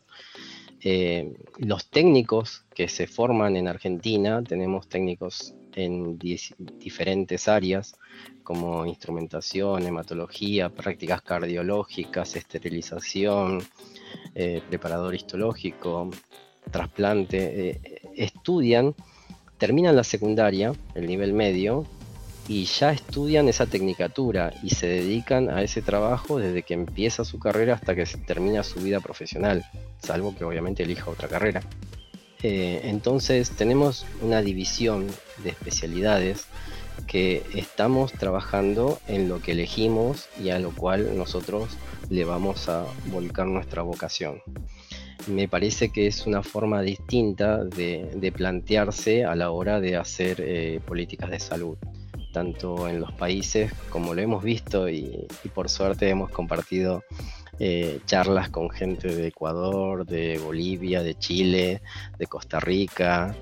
Eh, 0.84 1.34
los 1.60 1.90
técnicos 1.90 2.66
que 2.75 2.88
se 2.88 3.08
forman 3.08 3.56
en 3.56 3.68
Argentina, 3.68 4.44
tenemos 4.44 4.88
técnicos 4.88 5.56
en 5.75 6.20
diferentes 6.20 7.48
áreas 7.48 7.96
como 8.44 8.86
instrumentación, 8.86 9.84
hematología, 9.84 10.70
prácticas 10.70 11.22
cardiológicas, 11.22 12.36
esterilización, 12.36 13.63
eh, 14.36 14.62
preparador 14.70 15.16
histológico, 15.16 16.10
trasplante, 16.70 17.80
estudian 18.16 18.94
terminan 19.63 19.96
la 19.96 20.04
secundaria, 20.04 20.74
el 20.94 21.08
nivel 21.08 21.32
medio, 21.32 21.86
y 22.48 22.66
ya 22.66 22.92
estudian 22.92 23.48
esa 23.48 23.66
tecnicatura 23.66 24.54
y 24.64 24.72
se 24.72 24.88
dedican 24.88 25.50
a 25.50 25.62
ese 25.62 25.82
trabajo 25.82 26.40
desde 26.40 26.64
que 26.64 26.74
empieza 26.74 27.24
su 27.24 27.40
carrera 27.40 27.76
hasta 27.76 27.96
que 27.96 28.06
termina 28.26 28.64
su 28.64 28.82
vida 28.82 29.00
profesional, 29.00 29.64
salvo 30.02 30.36
que 30.36 30.44
obviamente 30.44 30.84
elija 30.84 31.10
otra 31.10 31.28
carrera. 31.28 31.62
Eh, 32.42 32.82
entonces 32.84 33.52
tenemos 33.52 34.06
una 34.22 34.42
división 34.42 35.08
de 35.44 35.50
especialidades 35.50 36.46
que 37.08 37.44
estamos 37.56 38.12
trabajando 38.12 39.00
en 39.08 39.30
lo 39.30 39.42
que 39.42 39.54
elegimos 39.54 40.28
y 40.42 40.50
a 40.50 40.60
lo 40.60 40.72
cual 40.72 41.18
nosotros 41.18 41.70
le 42.10 42.26
vamos 42.26 42.68
a 42.68 42.86
volcar 43.12 43.48
nuestra 43.48 43.82
vocación 43.82 44.42
me 45.28 45.48
parece 45.48 45.90
que 45.90 46.08
es 46.08 46.26
una 46.26 46.44
forma 46.44 46.82
distinta 46.82 47.64
de, 47.64 48.34
plantearse 48.36 49.26
a 49.26 49.36
la 49.36 49.52
hora 49.52 49.80
de 49.80 49.96
hacer 49.96 50.38
eh, 50.40 50.80
políticas 50.86 51.30
de 51.30 51.40
salud, 51.40 51.78
tanto 52.34 52.90
en 52.90 53.00
los 53.00 53.13
países 53.13 53.72
como 53.90 54.13
lo 54.13 54.22
hemos 54.22 54.44
visto 54.44 54.90
y, 54.90 55.28
por 55.54 55.70
suerte 55.70 56.10
hemos 56.10 56.32
compartido 56.32 57.03
eh, 57.60 58.00
charlas 58.05 58.50
con 58.50 58.70
gente 58.70 59.16
de 59.16 59.27
Ecuador, 59.27 60.05
de 60.05 60.40
Bolivia, 60.40 61.03
de 61.03 61.16
Chile, 61.16 61.81
de 62.18 62.27
Costa 62.27 62.60
Rica, 62.60 63.34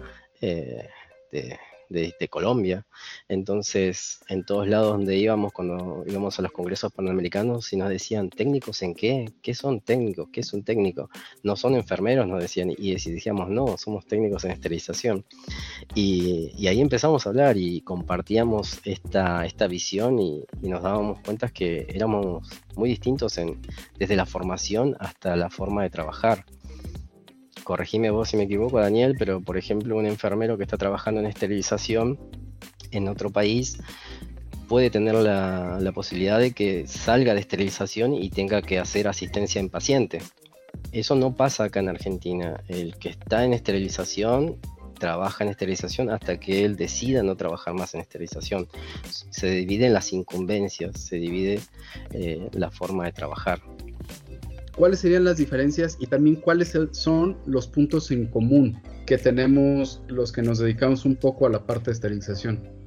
eh, 0.42 0.90
de, 1.32 1.58
de, 1.92 2.28
Colombia. 2.30 2.86
Entonces, 3.28 4.22
en 4.30 4.46
todos 4.46 4.68
lados 4.68 4.94
donde 4.94 5.18
íbamos, 5.18 5.52
cuando 5.52 6.04
íbamos 6.08 6.40
a 6.40 6.42
los 6.42 6.52
congresos 6.52 6.92
panamericanos, 6.94 7.74
y 7.74 7.78
nos 7.78 7.90
decían, 7.90 8.30
¿técnicos 8.30 8.82
en 8.82 8.96
qué? 8.96 9.32
¿Qué 9.42 9.54
son 9.54 9.82
técnicos? 9.82 10.30
¿Qué 10.32 10.42
es 10.42 10.54
un 10.54 10.64
técnico? 10.64 11.10
No 11.44 11.56
son 11.56 11.76
enfermeros, 11.76 12.28
nos 12.28 12.42
decían. 12.42 12.72
Y, 12.72 12.92
y 12.92 12.96
decíamos, 12.96 13.50
no, 13.50 13.78
somos 13.78 14.06
técnicos 14.06 14.46
en 14.46 14.52
esterilización. 14.52 15.26
Y, 15.96 16.68
ahí 16.68 16.80
empezamos 16.80 17.26
a 17.26 17.30
hablar 17.30 17.58
y 17.58 17.82
compartíamos 17.82 18.80
esta, 18.86 19.46
esta 19.46 19.68
visión 19.68 20.20
y, 20.20 20.44
nos 20.62 20.84
dábamos 20.84 21.20
cuenta 21.20 21.50
que 21.50 21.86
éramos 21.90 22.48
muy 22.76 22.90
distintos 22.90 23.38
en, 23.38 23.60
desde 24.00 24.16
la 24.16 24.26
formación 24.26 24.96
hasta 25.00 25.36
la 25.36 25.50
forma 25.50 25.84
de 25.84 25.90
trabajar 25.90 26.46
corregime 27.64 28.10
vos 28.10 28.30
si 28.30 28.38
me 28.38 28.44
equivoco, 28.44 28.80
Daniel, 28.80 29.16
pero 29.18 29.42
por 29.42 29.58
ejemplo, 29.58 29.98
un 29.98 30.06
enfermero 30.06 30.58
que 30.58 30.64
está 30.64 30.78
trabajando 30.78 31.20
en 31.20 31.28
esterilización 31.28 32.20
en 32.92 33.08
otro 33.08 33.30
país 33.30 33.78
puede 34.68 34.90
tener 34.90 35.16
la, 35.16 35.92
posibilidad 35.94 36.40
de 36.40 36.54
que 36.54 36.88
salga 36.88 37.34
de 37.34 37.42
esterilización 37.42 38.14
y 38.14 38.30
tenga 38.30 38.62
que 38.62 38.80
hacer 38.80 39.10
asistencia 39.10 39.60
en 39.60 39.68
paciente. 39.70 40.22
Eso 40.94 41.16
no 41.16 41.36
pasa 41.36 41.66
acá 41.66 41.82
en 41.82 41.90
Argentina. 41.90 42.64
El 42.70 42.96
que 42.96 43.10
está 43.10 43.44
en 43.44 43.52
esterilización 43.52 44.58
trabaja 44.98 45.44
en 45.44 45.50
esterilización 45.50 46.10
hasta 46.10 46.40
que 46.40 46.64
él 46.64 46.78
decida 46.78 47.22
no 47.22 47.36
trabajar 47.36 47.74
más 47.74 47.96
en 47.96 48.00
esterilización. 48.02 48.70
Se 49.10 49.48
dividen 49.48 49.92
las 49.92 50.14
incumbencias, 50.14 50.98
se 51.02 51.18
divide 51.18 51.60
eh, 52.12 52.48
la 52.54 52.72
forma 52.72 53.04
de 53.04 53.12
trabajar 53.12 53.62
cuáles 54.76 55.00
serían 55.00 55.24
las 55.24 55.38
diferencias 55.38 55.98
y 56.00 56.08
también 56.08 56.38
cuáles 56.38 56.74
son 56.92 57.38
los 57.46 57.68
puntos 57.68 58.12
en 58.12 58.28
común 58.28 58.82
que 59.06 59.18
tenemos 59.18 60.02
los 60.08 60.32
que 60.32 60.42
nos 60.42 60.60
dedicamos 60.60 61.06
un 61.06 61.16
poco 61.16 61.46
a 61.46 61.50
la 61.50 61.66
parte 61.66 61.92
de 61.92 61.94
esterilización. 61.94 62.82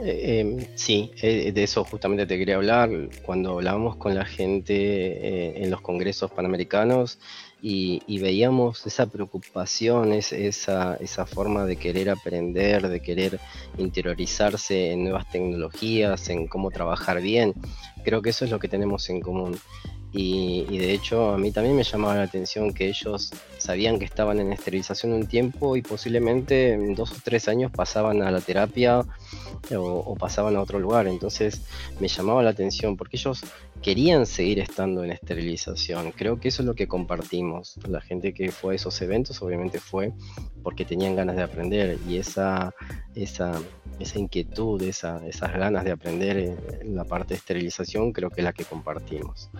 Eh, 0.00 0.40
em, 0.40 0.66
sí, 0.76 1.10
eh, 1.22 1.50
de 1.50 1.62
eso 1.64 1.84
justamente 1.84 2.26
te 2.26 2.38
quería 2.38 2.56
hablar. 2.56 2.90
Cuando 3.22 3.54
hablábamos 3.54 3.96
con 3.96 4.14
la 4.14 4.24
gente 4.24 4.74
eh, 4.74 5.64
en 5.64 5.70
los 5.70 5.80
congresos 5.80 6.30
panamericanos 6.30 7.18
y, 7.60 8.18
veíamos 8.20 8.86
esa 8.86 9.06
preocupación, 9.06 10.12
esa, 10.12 10.94
esa 10.96 11.26
forma 11.26 11.64
de 11.64 11.76
querer 11.76 12.10
aprender, 12.10 12.88
de 12.88 13.00
querer 13.00 13.40
interiorizarse 13.76 14.92
en 14.92 15.04
nuevas 15.04 15.28
tecnologías, 15.30 16.28
en 16.28 16.46
cómo 16.46 16.70
trabajar 16.70 17.20
bien, 17.20 17.54
creo 18.04 18.22
que 18.22 18.30
eso 18.30 18.44
es 18.44 18.52
lo 18.52 18.60
que 18.60 18.68
tenemos 18.68 19.10
en 19.10 19.20
común. 19.20 19.58
Y, 20.10 20.78
de 20.78 20.94
hecho 20.94 21.30
a 21.30 21.38
mí 21.38 21.52
también 21.52 21.76
me 21.76 21.82
llamaba 21.82 22.14
la 22.14 22.22
atención 22.22 22.72
que 22.72 22.88
ellos 22.88 23.30
sabían 23.58 23.98
que 23.98 24.06
estaban 24.06 24.40
en 24.40 24.52
esterilización 24.52 25.12
un 25.12 25.26
tiempo 25.26 25.76
y 25.76 25.82
posiblemente 25.82 26.72
en 26.72 26.94
dos 26.94 27.12
o 27.12 27.16
tres 27.22 27.46
años 27.48 27.70
pasaban 27.70 28.22
a 28.22 28.30
la 28.30 28.40
terapia 28.40 29.02
o, 29.76 30.16
pasaban 30.16 30.56
a 30.56 30.62
otro 30.62 30.78
lugar. 30.78 31.06
Entonces 31.08 31.60
me 32.00 32.08
llamaba 32.08 32.42
la 32.42 32.50
atención 32.50 32.96
porque 32.96 33.18
ellos 33.18 33.42
querían 33.82 34.24
seguir 34.24 34.60
estando 34.60 35.04
en 35.04 35.10
esterilización. 35.10 36.12
Creo 36.12 36.40
que 36.40 36.48
eso 36.48 36.62
es 36.62 36.66
lo 36.66 36.74
que 36.74 36.88
compartimos. 36.88 37.78
La 37.86 38.00
gente 38.00 38.32
que 38.32 38.50
fue 38.50 38.74
a 38.74 38.76
esos 38.76 39.00
eventos 39.02 39.42
obviamente 39.42 39.78
fue 39.78 40.12
porque 40.62 40.86
tenían 40.86 41.16
ganas 41.16 41.36
de 41.36 41.42
aprender 41.42 41.98
y 42.08 42.16
esa, 42.16 42.74
esa, 43.14 43.60
esa 43.98 44.18
inquietud, 44.18 44.80
esa, 44.82 45.24
esas 45.26 45.52
ganas 45.52 45.84
de 45.84 45.92
aprender 45.92 46.56
en 46.80 46.96
la 46.96 47.04
parte 47.04 47.34
de 47.34 47.38
esterilización 47.38 48.12
creo 48.12 48.30
que 48.30 48.40
es 48.40 48.44
la 48.44 48.52
que 48.52 48.64
compartimos 48.64 49.50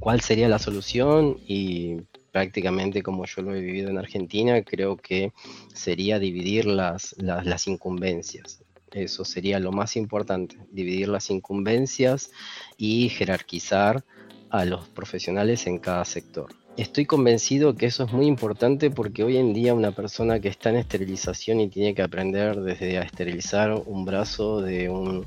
cuál 0.00 0.20
sería 0.20 0.48
la 0.48 0.58
solución 0.58 1.38
y 1.46 2.02
prácticamente 2.32 3.02
como 3.02 3.24
yo 3.26 3.42
lo 3.42 3.54
he 3.54 3.60
vivido 3.60 3.90
en 3.90 3.98
Argentina, 3.98 4.62
creo 4.62 4.96
que 4.96 5.32
sería 5.74 6.18
dividir 6.18 6.66
las, 6.66 7.14
las, 7.18 7.66
incumbencias. 7.66 8.62
Eso 8.92 9.24
sería 9.24 9.58
lo 9.58 9.72
más 9.72 9.96
importante, 9.96 10.56
dividir 10.70 11.08
las 11.08 11.30
incumbencias 11.30 12.30
y 12.76 13.08
jerarquizar 13.10 14.04
a 14.50 14.64
los 14.64 14.88
profesionales 14.88 15.66
en 15.66 15.78
cada 15.78 16.04
sector. 16.04 16.54
Estoy 16.76 17.06
convencido 17.06 17.74
que 17.74 17.86
eso 17.86 18.04
es 18.04 18.12
muy 18.12 18.26
importante 18.26 18.90
porque 18.90 19.24
hoy 19.24 19.36
en 19.36 19.52
día 19.52 19.74
una 19.74 19.90
persona 19.90 20.38
que 20.38 20.48
está 20.48 20.70
en 20.70 20.76
esterilización 20.76 21.60
y 21.60 21.68
tiene 21.68 21.92
que 21.94 22.02
aprender 22.02 22.60
desde 22.60 22.98
a 22.98 23.02
esterilizar 23.02 23.82
un 23.84 24.04
brazo 24.04 24.62
de 24.62 24.88
un, 24.88 25.26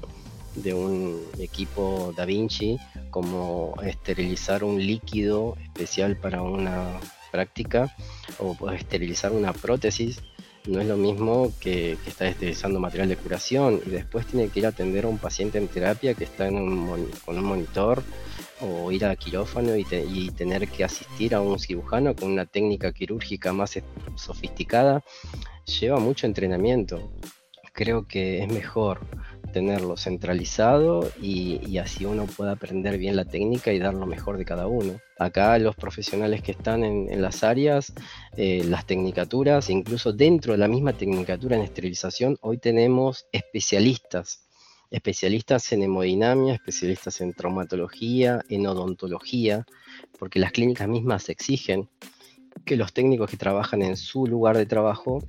de 0.55 0.73
un 0.73 1.21
equipo 1.39 2.13
Da 2.15 2.25
Vinci, 2.25 2.77
como 3.09 3.73
esterilizar 3.83 4.63
un 4.63 4.85
líquido 4.85 5.55
especial 5.63 6.17
para 6.17 6.41
una 6.41 6.99
práctica 7.31 7.95
o 8.39 8.71
esterilizar 8.71 9.31
una 9.31 9.53
prótesis, 9.53 10.21
No 10.67 10.79
es 10.79 10.87
lo 10.87 10.95
mismo 10.95 11.51
que, 11.59 11.93
está 12.05 12.27
esterilizando 12.27 12.79
material 12.79 13.09
de 13.09 13.17
curación 13.17 13.81
y 13.83 13.89
después 13.89 14.27
tiene 14.27 14.47
que 14.49 14.59
ir 14.59 14.67
a 14.67 14.69
atender 14.69 15.05
a 15.05 15.07
un 15.07 15.17
paciente 15.17 15.57
en 15.57 15.67
terapia 15.67 16.13
que 16.13 16.25
está 16.25 16.47
en 16.47 16.55
un, 16.55 17.09
con 17.25 17.35
un 17.39 17.43
monitor 17.43 18.03
o 18.59 18.91
ir 18.91 19.05
a 19.05 19.15
quirófano 19.15 19.75
y, 19.75 19.87
y, 19.91 20.29
tener 20.29 20.67
que 20.67 20.83
asistir 20.83 21.33
a 21.33 21.41
un 21.41 21.57
cirujano 21.57 22.15
con 22.15 22.31
una 22.31 22.45
técnica 22.45 22.93
quirúrgica 22.93 23.53
más 23.53 23.79
sofisticada. 24.15 25.03
Lleva 25.65 25.97
mucho 25.99 26.27
entrenamiento. 26.27 27.11
Creo 27.73 28.07
que 28.07 28.43
es 28.43 28.47
mejor 28.47 28.99
tenerlo 29.51 29.97
centralizado 29.97 31.11
y, 31.21 31.77
así 31.77 32.05
uno 32.05 32.25
pueda 32.25 32.53
aprender 32.53 32.97
bien 32.97 33.15
la 33.15 33.25
técnica 33.25 33.73
y 33.73 33.79
dar 33.79 33.93
lo 33.93 34.05
mejor 34.05 34.37
de 34.37 34.45
cada 34.45 34.67
uno. 34.67 34.99
Acá 35.17 35.57
los 35.59 35.75
profesionales 35.75 36.41
que 36.41 36.51
están 36.51 36.83
en, 36.83 37.21
las 37.21 37.43
áreas, 37.43 37.93
eh, 38.37 38.63
las 38.65 38.85
tecnicaturas, 38.85 39.69
incluso 39.69 40.13
dentro 40.13 40.53
de 40.53 40.59
la 40.59 40.67
misma 40.67 40.93
tecnicatura 40.93 41.55
en 41.55 41.63
esterilización, 41.63 42.37
hoy 42.41 42.57
tenemos 42.57 43.25
especialistas, 43.31 44.47
especialistas 44.89 45.71
en 45.71 45.83
hemodinamia, 45.83 46.55
especialistas 46.55 47.21
en 47.21 47.33
traumatología, 47.33 48.41
en 48.49 48.67
odontología, 48.67 49.65
porque 50.19 50.39
las 50.39 50.51
clínicas 50.51 50.87
mismas 50.87 51.29
exigen 51.29 51.89
que 52.65 52.75
los 52.75 52.93
técnicos 52.93 53.29
que 53.29 53.37
trabajan 53.37 53.81
en 53.81 53.97
su 53.97 54.27
lugar 54.27 54.57
de 54.57 54.65
trabajo 54.65 55.23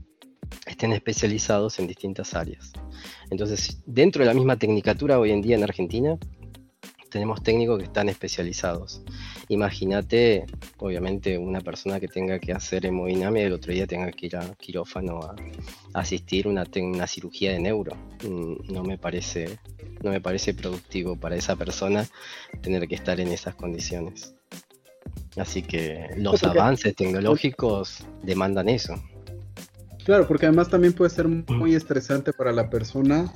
estén 0.66 0.92
especializados 0.92 1.78
en 1.78 1.86
distintas 1.86 2.34
áreas. 2.34 2.72
Entonces, 3.30 3.82
dentro 3.86 4.20
de 4.20 4.26
la 4.26 4.34
misma 4.34 4.56
tecnicatura 4.56 5.18
hoy 5.18 5.30
en 5.30 5.42
día 5.42 5.56
en 5.56 5.62
Argentina, 5.64 6.18
tenemos 7.12 7.42
técnicos 7.42 7.78
que 7.78 7.84
están 7.84 8.08
especializados. 8.08 9.02
Imagínate, 9.48 10.46
obviamente, 10.78 11.36
una 11.36 11.60
persona 11.60 12.00
que 12.00 12.08
tenga 12.08 12.38
que 12.38 12.52
hacer 12.52 12.86
hemodinamia 12.86 13.42
y 13.42 13.46
el 13.46 13.52
otro 13.52 13.72
día 13.72 13.86
tenga 13.86 14.10
que 14.10 14.26
ir 14.26 14.36
a 14.36 14.54
quirófano 14.54 15.20
a, 15.20 15.36
asistir 15.92 16.46
a 16.46 16.48
una, 16.48 16.64
una, 16.76 17.06
cirugía 17.06 17.52
de 17.52 17.60
neuro. 17.60 17.94
Mm, 18.26 18.72
no 18.72 18.82
me 18.82 18.96
parece, 18.96 19.58
no 20.02 20.10
me 20.10 20.22
parece 20.22 20.54
productivo 20.54 21.16
para 21.16 21.36
esa 21.36 21.54
persona 21.54 22.08
tener 22.62 22.88
que 22.88 22.94
estar 22.94 23.20
en 23.20 23.28
esas 23.28 23.54
condiciones. 23.54 24.34
Así 25.36 25.62
que 25.62 26.08
los 26.16 26.42
avances 26.44 26.94
tecnológicos 26.96 28.04
demandan 28.22 28.70
eso. 28.70 28.94
Claro, 30.04 30.26
porque 30.26 30.46
además 30.46 30.68
también 30.68 30.92
puede 30.92 31.10
ser 31.10 31.28
muy 31.28 31.74
estresante 31.74 32.32
para 32.32 32.52
la 32.52 32.68
persona 32.68 33.32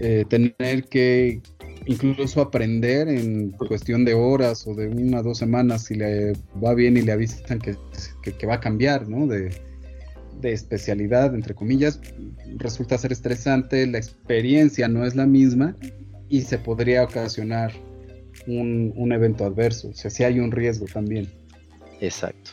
eh, 0.00 0.24
tener 0.28 0.84
que 0.84 1.40
incluso 1.86 2.40
aprender 2.40 3.08
en 3.08 3.52
cuestión 3.52 4.04
de 4.04 4.14
horas 4.14 4.66
o 4.66 4.74
de 4.74 4.88
una 4.88 5.20
o 5.20 5.22
dos 5.22 5.38
semanas 5.38 5.84
si 5.84 5.94
le 5.94 6.32
va 6.62 6.74
bien 6.74 6.96
y 6.96 7.02
le 7.02 7.12
avisan 7.12 7.58
que, 7.58 7.76
va 8.46 8.54
a 8.54 8.60
cambiar, 8.60 9.08
¿no? 9.08 9.26
De, 9.26 9.50
especialidad, 10.42 11.34
entre 11.34 11.54
comillas, 11.54 12.00
resulta 12.58 12.98
ser 12.98 13.12
estresante, 13.12 13.86
la 13.86 13.96
experiencia 13.96 14.88
no 14.88 15.06
es 15.06 15.14
la 15.16 15.24
misma 15.24 15.74
y 16.28 16.42
se 16.42 16.58
podría 16.58 17.02
ocasionar 17.02 17.72
un, 18.46 18.92
un 18.94 19.12
evento 19.12 19.46
adverso, 19.46 19.88
o 19.88 19.94
sea, 19.94 20.10
sí 20.10 20.22
hay 20.22 20.40
un 20.40 20.50
riesgo 20.52 20.84
también. 20.84 21.32
Exacto. 21.98 22.50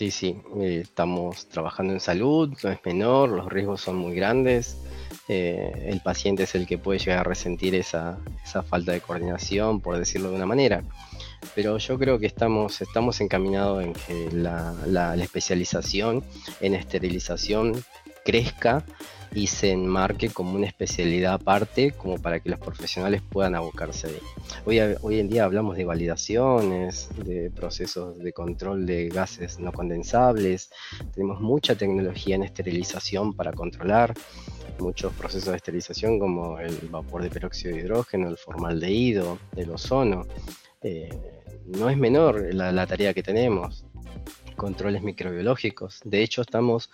Sí, 0.00 0.10
sí, 0.10 0.40
eh, 0.56 0.80
estamos 0.82 1.46
trabajando 1.50 1.92
en 1.92 2.00
salud, 2.00 2.56
no 2.64 2.70
es 2.70 2.78
menor, 2.86 3.28
los 3.28 3.52
riesgos 3.52 3.82
son 3.82 3.96
muy 3.96 4.14
grandes. 4.14 4.78
Eh, 5.28 5.88
el 5.88 6.00
paciente 6.00 6.44
es 6.44 6.54
el 6.54 6.66
que 6.66 6.78
puede 6.78 6.98
llegar 6.98 7.18
a 7.18 7.24
resentir 7.24 7.74
esa, 7.74 8.16
falta 8.66 8.92
de 8.92 9.02
coordinación, 9.02 9.82
por 9.82 9.98
decirlo 9.98 10.30
de 10.30 10.36
una 10.36 10.46
manera. 10.46 10.82
Pero 11.54 11.76
yo 11.76 11.98
creo 11.98 12.18
que 12.18 12.24
estamos, 12.24 12.80
estamos 12.80 13.20
encaminados 13.20 13.84
en 13.84 13.92
que 13.92 14.30
la 14.32 15.14
especialización 15.16 16.24
en 16.62 16.76
esterilización 16.76 17.84
crezca 18.24 18.84
y 19.32 19.46
se 19.46 19.70
enmarque 19.70 20.30
como 20.30 20.54
una 20.54 20.66
especialidad 20.66 21.34
aparte, 21.34 21.92
como 21.92 22.18
para 22.18 22.40
que 22.40 22.50
los 22.50 22.58
profesionales 22.58 23.22
puedan 23.22 23.54
abocarse 23.54 24.08
ahí. 24.08 24.18
Hoy, 24.64 24.96
hoy 25.02 25.20
en 25.20 25.28
día 25.28 25.44
hablamos 25.44 25.76
de 25.76 25.84
validaciones, 25.84 27.08
de 27.24 27.50
procesos 27.50 28.18
de 28.18 28.32
control 28.32 28.86
de 28.86 29.08
gases 29.08 29.60
no 29.60 29.72
condensables, 29.72 30.70
tenemos 31.14 31.40
mucha 31.40 31.76
tecnología 31.76 32.34
en 32.34 32.42
esterilización 32.42 33.34
para 33.34 33.52
controlar 33.52 34.14
muchos 34.80 35.12
procesos 35.12 35.50
de 35.50 35.56
esterilización 35.56 36.18
como 36.18 36.58
el 36.58 36.76
vapor 36.90 37.22
de 37.22 37.30
peróxido 37.30 37.74
de 37.74 37.82
hidrógeno, 37.82 38.28
el 38.28 38.36
formaldehído, 38.36 39.38
el 39.54 39.70
ozono. 39.70 40.26
Eh, 40.82 41.10
no 41.66 41.90
es 41.90 41.96
menor 41.96 42.52
la 42.54 42.86
tarea 42.86 43.14
que 43.14 43.22
tenemos 43.22 43.84
controles 44.60 45.02
microbiológicos. 45.02 46.00
De 46.04 46.22
hecho, 46.22 46.42
estamos 46.42 46.90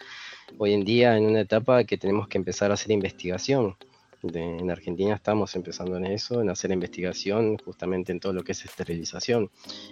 hoy 0.59 0.73
en 0.73 0.85
día 0.85 1.17
en 1.17 1.27
una 1.27 1.41
etapa 1.41 1.85
que 1.85 1.99
tenemos 1.99 2.29
que 2.29 2.39
empezar 2.39 2.71
a 2.71 2.75
hacer 2.75 2.93
investigación. 2.93 3.77
en 4.23 4.71
Argentina 4.71 5.15
estamos 5.15 5.55
empezando 5.55 5.97
en 5.97 6.07
eso, 6.07 6.41
en 6.41 6.51
hacer 6.51 6.73
investigación 6.73 7.59
justamente 7.59 8.11
en 8.13 8.19
todo 8.19 8.33
lo 8.33 8.43
que 8.43 8.53
es 8.53 8.65
esterilización. 8.65 9.51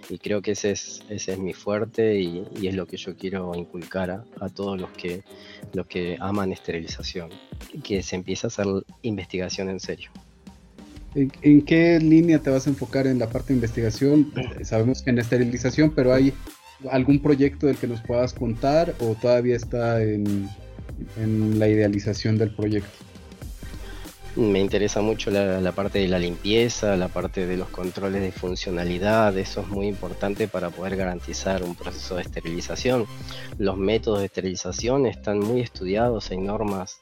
Y 0.09 0.17
creo 0.17 0.41
que 0.41 0.51
ese 0.51 0.71
es, 0.71 1.03
ese 1.09 1.33
es 1.33 1.39
mi 1.39 1.53
fuerte 1.53 2.19
y, 2.19 2.67
es 2.67 2.75
lo 2.75 2.85
que 2.85 2.97
yo 2.97 3.15
quiero 3.15 3.53
inculcar 3.55 4.25
a, 4.39 4.49
todos 4.49 4.79
los 4.79 4.89
que, 4.91 5.23
los 5.73 5.87
que 5.87 6.17
aman 6.19 6.51
esterilización, 6.51 7.29
que 7.83 8.03
se 8.03 8.15
empiece 8.15 8.47
a 8.47 8.49
hacer 8.49 8.67
investigación 9.03 9.69
en 9.69 9.79
serio. 9.79 10.11
¿En, 11.15 11.61
qué 11.61 11.97
línea 11.99 12.39
te 12.39 12.49
vas 12.49 12.67
a 12.67 12.69
enfocar 12.69 13.07
en 13.07 13.19
la 13.19 13.29
parte 13.29 13.49
de 13.49 13.55
investigación? 13.55 14.33
Sabemos 14.63 15.01
que 15.01 15.11
en 15.11 15.19
esterilización, 15.19 15.93
pero 15.95 16.13
hay 16.13 16.33
algún 16.89 17.19
proyecto 17.19 17.67
del 17.67 17.77
que 17.77 17.87
nos 17.87 18.01
puedas 18.01 18.33
contar 18.33 18.93
o 18.99 19.15
todavía 19.15 19.55
está 19.55 20.01
en, 20.01 20.49
la 21.59 21.67
idealización 21.67 22.37
del 22.37 22.53
proyecto? 22.53 22.89
Me 24.35 24.59
interesa 24.59 25.01
mucho 25.01 25.31
la, 25.31 25.71
parte 25.71 25.99
de 25.99 26.09
la 26.09 26.19
limpieza, 26.19 26.97
la 26.97 27.07
parte 27.07 27.47
de 27.47 27.55
los 27.55 27.69
controles 27.69 28.21
de 28.21 28.33
funcionalidad, 28.33 29.37
eso 29.37 29.61
es 29.61 29.67
muy 29.69 29.87
importante 29.87 30.49
para 30.49 30.71
poder 30.71 30.97
garantizar 30.97 31.63
un 31.63 31.73
proceso 31.73 32.15
de 32.15 32.23
esterilización. 32.23 33.05
Los 33.57 33.77
métodos 33.77 34.19
de 34.19 34.25
esterilización 34.25 35.05
están 35.05 35.39
muy 35.39 35.61
estudiados, 35.61 36.31
hay 36.31 36.37
normas 36.37 36.99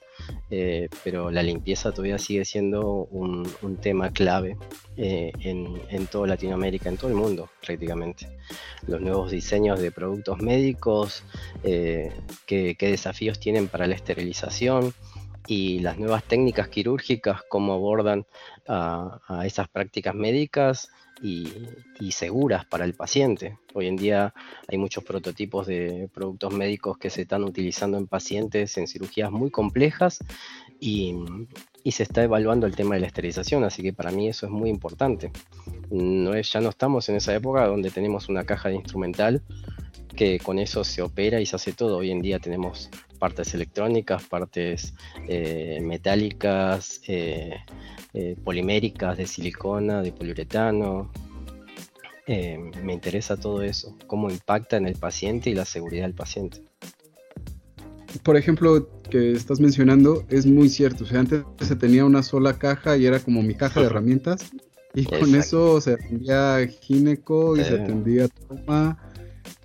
eh, 0.49 0.89
pero 1.03 1.31
la 1.31 1.41
limpieza 1.41 1.91
todavía 1.91 2.17
sigue 2.17 2.45
siendo 2.45 3.05
un, 3.11 3.43
tema 3.81 4.11
clave 4.11 4.57
eh, 4.97 5.31
en, 5.39 6.07
toda 6.07 6.27
Latinoamérica, 6.27 6.89
en 6.89 6.97
todo 6.97 7.09
el 7.09 7.15
mundo 7.15 7.49
prácticamente. 7.65 8.27
Los 8.87 9.01
nuevos 9.01 9.31
diseños 9.31 9.79
de 9.79 9.91
productos 9.91 10.39
médicos, 10.41 11.23
eh, 11.63 12.11
qué, 12.45 12.75
desafíos 12.79 13.39
tienen 13.39 13.67
para 13.67 13.87
la 13.87 13.95
esterilización 13.95 14.93
y 15.47 15.79
las 15.79 15.97
nuevas 15.97 16.23
técnicas 16.23 16.69
quirúrgicas, 16.69 17.41
cómo 17.49 17.73
abordan 17.73 18.25
a 18.67 19.43
esas 19.45 19.67
prácticas 19.67 20.15
médicas 20.15 20.89
y, 21.23 22.11
seguras 22.11 22.65
para 22.65 22.85
el 22.85 22.93
paciente. 22.93 23.57
Hoy 23.73 23.87
en 23.87 23.95
día 23.95 24.33
hay 24.67 24.77
muchos 24.77 25.03
prototipos 25.03 25.65
de 25.65 26.09
productos 26.13 26.53
médicos 26.53 26.97
que 26.97 27.09
se 27.09 27.23
están 27.23 27.43
utilizando 27.43 27.97
en 27.97 28.07
pacientes 28.07 28.77
en 28.77 28.87
cirugías 28.87 29.31
muy 29.31 29.49
complejas 29.49 30.19
y, 30.79 31.15
se 31.85 32.03
está 32.03 32.23
evaluando 32.23 32.65
el 32.65 32.75
tema 32.75 32.95
de 32.95 33.01
la 33.01 33.07
esterilización, 33.07 33.63
así 33.63 33.81
que 33.83 33.93
para 33.93 34.11
mí 34.11 34.27
eso 34.27 34.45
es 34.45 34.51
muy 34.51 34.69
importante. 34.69 35.31
No 35.89 36.39
ya 36.39 36.61
no 36.61 36.69
estamos 36.69 37.07
en 37.09 37.15
esa 37.15 37.33
época 37.35 37.67
donde 37.67 37.89
tenemos 37.89 38.29
una 38.29 38.43
caja 38.43 38.69
de 38.69 38.75
instrumental 38.75 39.41
que 40.15 40.39
con 40.39 40.59
eso 40.59 40.83
se 40.83 41.01
opera 41.01 41.41
y 41.41 41.45
se 41.45 41.55
hace 41.55 41.73
todo. 41.73 41.97
Hoy 41.97 42.11
en 42.11 42.21
día 42.21 42.39
tenemos 42.39 42.89
partes 43.19 43.53
electrónicas, 43.53 44.23
partes 44.23 44.93
eh, 45.27 45.79
metálicas, 45.81 47.01
eh, 47.07 47.55
eh, 48.13 48.35
poliméricas, 48.43 49.17
de 49.17 49.25
silicona, 49.25 50.01
de 50.01 50.11
poliuretano. 50.11 51.11
me 52.27 52.93
interesa 52.93 53.37
todo 53.37 53.61
eso, 53.61 53.97
cómo 54.07 54.29
impacta 54.29 54.77
en 54.77 54.87
el 54.87 54.95
paciente 54.95 55.49
y 55.49 55.55
la 55.55 55.65
seguridad 55.65 56.05
del 56.05 56.13
paciente. 56.13 56.61
Por 58.21 58.37
ejemplo, 58.37 58.87
que 59.09 59.31
estás 59.31 59.59
mencionando, 59.59 60.23
es 60.29 60.45
muy 60.45 60.69
cierto. 60.69 61.03
O 61.03 61.07
sea, 61.07 61.19
antes 61.19 61.43
se 61.61 61.75
tenía 61.75 62.05
una 62.05 62.23
sola 62.23 62.59
caja 62.59 62.95
y 62.97 63.05
era 63.05 63.19
como 63.19 63.41
mi 63.41 63.55
caja 63.55 63.79
de 63.79 63.85
herramientas. 63.87 64.51
Y 64.95 65.05
con 65.05 65.33
eso 65.33 65.81
se 65.81 65.93
atendía 65.93 66.67
gineco 66.81 67.57
y 67.57 67.63
se 67.63 67.73
atendía 67.73 68.27
toma 68.27 69.12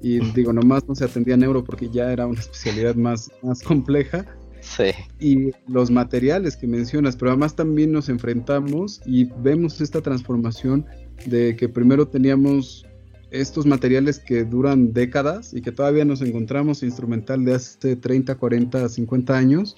y 0.01 0.21
digo, 0.33 0.53
nomás 0.53 0.87
no 0.89 0.95
se 0.95 1.05
atendía 1.05 1.37
neuro 1.37 1.65
porque 1.65 1.89
ya 1.89 2.13
era 2.13 2.27
una 2.27 2.41
especialidad 2.41 2.95
más, 2.95 3.31
más 3.43 3.63
compleja. 3.63 4.25
Sí. 4.61 4.91
Y 5.19 5.53
los 5.67 5.91
materiales 5.91 6.57
que 6.57 6.67
mencionas, 6.67 7.17
pero 7.17 7.31
además 7.31 7.55
también 7.55 7.93
nos 7.93 8.09
enfrentamos 8.09 9.01
y 9.07 9.25
vemos 9.25 9.81
esta 9.81 10.01
transformación 10.03 10.85
de 11.27 11.57
que 11.57 11.69
primero 11.69 12.09
teníamos 12.09 12.85
estos 13.31 13.67
materiales 13.67 14.19
que 14.19 14.45
duran 14.45 14.93
décadas 14.93 15.53
y 15.53 15.61
que 15.61 15.73
todavía 15.73 16.05
nos 16.05 16.23
encontramos 16.23 16.83
instrumental 16.83 17.45
de 17.45 17.55
hace 17.55 17.97
30, 17.97 18.35
40, 18.35 18.89
50 18.89 19.37
años. 19.37 19.77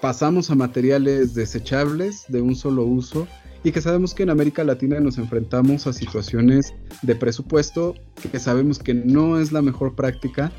Pasamos 0.00 0.50
a 0.50 0.54
materiales 0.54 1.34
desechables 1.34 2.24
de 2.28 2.40
un 2.40 2.54
solo 2.56 2.84
uso 2.84 3.26
y 3.64 3.72
que 3.72 3.80
sabemos 3.80 4.14
que 4.14 4.22
en 4.22 4.30
América 4.30 4.64
Latina 4.64 5.00
nos 5.00 5.18
enfrentamos 5.18 5.86
a 5.86 5.92
situaciones 5.92 6.74
de 7.02 7.14
presupuesto 7.16 7.94
que 8.30 8.38
sabemos 8.38 8.78
que 8.78 8.94
no 8.94 9.40
es 9.40 9.52
la 9.52 9.62
mejor 9.62 9.94
práctica, 9.94 10.52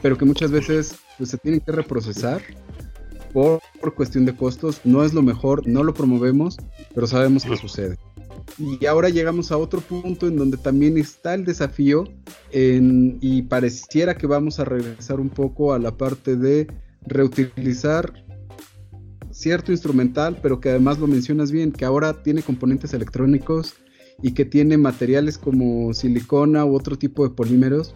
pero 0.00 0.18
que 0.18 0.24
muchas 0.24 0.50
veces 0.50 0.96
pues, 1.18 1.30
se 1.30 1.38
tienen 1.38 1.60
que 1.60 1.72
reprocesar 1.72 2.42
por, 3.32 3.60
por, 3.80 3.94
cuestión 3.94 4.26
de 4.26 4.36
costos. 4.36 4.80
No 4.84 5.04
es 5.04 5.14
lo 5.14 5.22
mejor, 5.22 5.66
no 5.66 5.82
lo 5.82 5.94
promovemos, 5.94 6.56
pero 6.94 7.06
sabemos 7.06 7.44
que 7.44 7.56
sucede. 7.56 7.98
Y 8.58 8.84
ahora 8.86 9.08
llegamos 9.08 9.52
a 9.52 9.56
otro 9.56 9.80
punto 9.80 10.26
en 10.26 10.36
donde 10.36 10.56
también 10.56 10.98
está 10.98 11.34
el 11.34 11.44
desafío 11.44 12.04
en, 12.50 13.18
y 13.20 13.42
pareciera 13.42 14.14
que 14.14 14.26
vamos 14.26 14.60
a 14.60 14.64
regresar 14.64 15.20
un 15.20 15.30
poco 15.30 15.72
a 15.72 15.78
la 15.78 15.96
parte 15.96 16.36
de 16.36 16.66
reutilizar 17.06 18.12
cierto 19.32 19.72
instrumental, 19.72 20.38
pero 20.42 20.60
que 20.60 20.70
además 20.70 20.98
lo 20.98 21.06
mencionas 21.06 21.50
bien, 21.50 21.72
que 21.72 21.84
ahora 21.84 22.22
tiene 22.22 22.42
componentes 22.42 22.94
electrónicos 22.94 23.74
y 24.22 24.32
que 24.32 24.44
tiene 24.44 24.76
materiales 24.76 25.38
como 25.38 25.92
silicona 25.94 26.64
u 26.64 26.76
otro 26.76 26.96
tipo 26.96 27.26
de 27.26 27.34
polímeros 27.34 27.94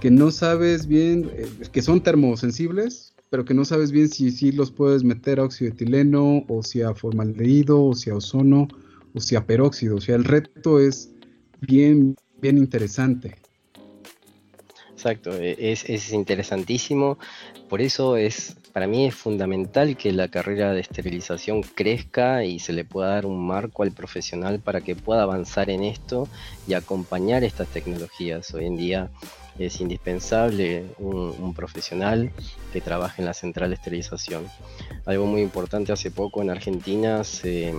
que 0.00 0.10
no 0.10 0.30
sabes 0.30 0.86
bien, 0.86 1.30
eh, 1.36 1.46
que 1.70 1.82
son 1.82 2.02
termosensibles, 2.02 3.14
pero 3.28 3.44
que 3.44 3.54
no 3.54 3.64
sabes 3.64 3.92
bien 3.92 4.08
si, 4.08 4.30
si 4.30 4.50
los 4.50 4.72
puedes 4.72 5.04
meter 5.04 5.38
a 5.38 5.44
óxido 5.44 5.70
etileno 5.70 6.44
o 6.48 6.62
si 6.62 6.82
a 6.82 6.94
formaldehído 6.94 7.84
o 7.84 7.94
si 7.94 8.10
a 8.10 8.16
ozono 8.16 8.66
o 9.14 9.20
si 9.20 9.36
a 9.36 9.46
peróxido. 9.46 9.96
O 9.96 10.00
sea, 10.00 10.16
el 10.16 10.24
reto 10.24 10.80
es 10.80 11.10
bien, 11.60 12.16
bien 12.40 12.58
interesante. 12.58 13.36
Exacto, 14.92 15.32
e, 15.36 15.56
es, 15.58 15.88
es 15.88 16.12
interesantísimo. 16.12 17.18
Por 17.68 17.80
eso 17.80 18.16
es 18.16 18.56
para 18.72 18.86
mí 18.86 19.06
es 19.06 19.14
fundamental 19.14 19.96
que 19.96 20.12
la 20.12 20.28
carrera 20.28 20.72
de 20.72 20.80
esterilización 20.80 21.62
crezca 21.62 22.44
y 22.44 22.58
se 22.58 22.72
le 22.72 22.84
pueda 22.84 23.08
dar 23.10 23.26
un 23.26 23.46
marco 23.46 23.82
al 23.82 23.92
profesional 23.92 24.60
para 24.60 24.80
que 24.80 24.96
pueda 24.96 25.22
avanzar 25.22 25.70
en 25.70 25.84
esto 25.84 26.28
y 26.66 26.74
acompañar 26.74 27.44
estas 27.44 27.68
tecnologías. 27.68 28.52
Hoy 28.54 28.66
en 28.66 28.76
día 28.76 29.10
es 29.58 29.80
indispensable 29.80 30.84
un, 30.98 31.52
profesional 31.54 32.30
que 32.72 32.80
trabaje 32.80 33.20
en 33.20 33.26
la 33.26 33.34
central 33.34 33.70
de 33.70 33.74
esterilización. 33.74 34.46
Algo 35.04 35.26
muy 35.26 35.42
importante, 35.42 35.92
hace 35.92 36.10
poco 36.10 36.40
en 36.40 36.50
Argentina 36.50 37.24
se, 37.24 37.74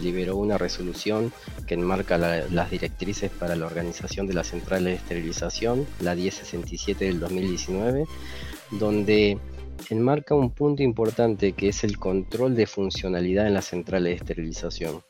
liberó 0.00 0.36
una 0.36 0.58
resolución 0.58 1.32
que 1.66 1.74
enmarca 1.74 2.18
las 2.18 2.70
directrices 2.70 3.30
para 3.30 3.54
la 3.54 3.66
organización 3.66 4.26
de 4.26 4.34
la 4.34 4.44
central 4.44 4.84
de 4.84 4.94
esterilización, 4.94 5.86
la 6.00 6.14
1067 6.14 7.04
del 7.04 7.20
2019, 7.20 8.06
donde 8.72 9.38
enmarca 9.90 10.34
un 10.34 10.50
punto 10.50 10.82
importante 10.82 11.52
que 11.52 11.68
es 11.68 11.84
el 11.84 11.98
control 11.98 12.54
de 12.54 12.66
funcionalidad 12.66 13.46
en 13.46 13.54
las 13.54 13.66
centrales 13.66 14.10
de 14.10 14.16
esterilización, 14.16 15.02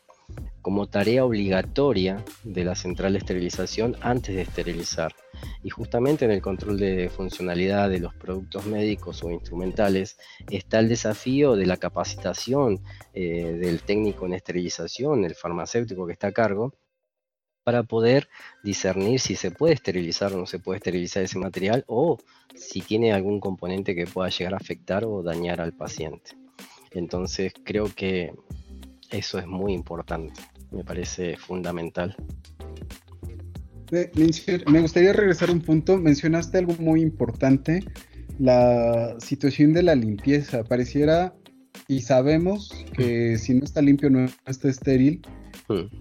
como 0.61 0.88
tarea 0.88 1.24
obligatoria 1.24 2.24
de 2.44 2.64
la 2.64 2.74
central 2.74 3.12
de 3.12 3.18
esterilización 3.18 3.96
antes 4.00 4.35
de 4.35 4.42
esterilizar. 4.42 5.12
Y 5.64 5.70
justamente 5.70 6.24
en 6.24 6.30
el 6.30 6.40
control 6.40 6.78
de 6.78 7.08
funcionalidad 7.08 7.90
de 7.90 7.98
los 7.98 8.14
productos 8.14 8.66
médicos 8.66 9.22
o 9.24 9.30
instrumentales 9.30 10.16
está 10.50 10.78
el 10.78 10.88
desafío 10.88 11.56
de 11.56 11.66
la 11.66 11.76
capacitación 11.76 12.80
eh, 13.12 13.58
del 13.61 13.82
técnico 13.82 14.26
en 14.26 14.35
esterilización, 14.35 15.24
el 15.24 15.35
farmacéutico 15.35 16.06
que 16.06 16.12
está 16.12 16.28
a 16.28 16.32
cargo, 16.32 16.74
para 17.64 17.83
poder 17.83 18.29
discernir 18.62 19.20
si 19.20 19.37
se 19.37 19.51
puede 19.51 19.75
esterilizar 19.75 20.33
o 20.33 20.38
no 20.38 20.46
se 20.46 20.59
puede 20.59 20.79
esterilizar 20.79 21.22
ese 21.22 21.38
material 21.38 21.85
o 21.87 22.18
si 22.55 22.81
tiene 22.81 23.12
algún 23.12 23.40
componente 23.40 23.94
que 23.94 24.07
pueda 24.07 24.29
llegar 24.29 24.55
a 24.55 24.59
afectar 24.59 25.05
o 25.05 25.22
dañar 25.22 25.61
al 25.61 25.72
paciente. 25.72 26.33
Entonces 26.90 27.53
creo 27.64 27.87
que 27.94 28.33
eso 29.11 29.38
es 29.38 29.46
muy 29.46 29.72
importante, 29.72 30.40
me 30.70 30.85
parece 30.85 31.37
fundamental. 31.37 32.16
Me 33.90 34.81
gustaría 34.81 35.12
regresar 35.12 35.51
un 35.51 35.61
punto, 35.61 35.98
mencionaste 35.98 36.59
algo 36.59 36.75
muy 36.79 37.03
importante, 37.03 37.85
la 38.38 39.16
situación 39.20 39.75
de 39.75 39.83
la 39.83 39.94
limpieza. 39.94 40.64
Pareciera 40.64 41.35
y 41.88 42.01
sabemos 42.01 42.72
que 42.94 43.37
si 43.37 43.55
no 43.55 43.64
está 43.64 43.83
limpio 43.83 44.09
no 44.09 44.27
está 44.46 44.68
estéril, 44.68 45.20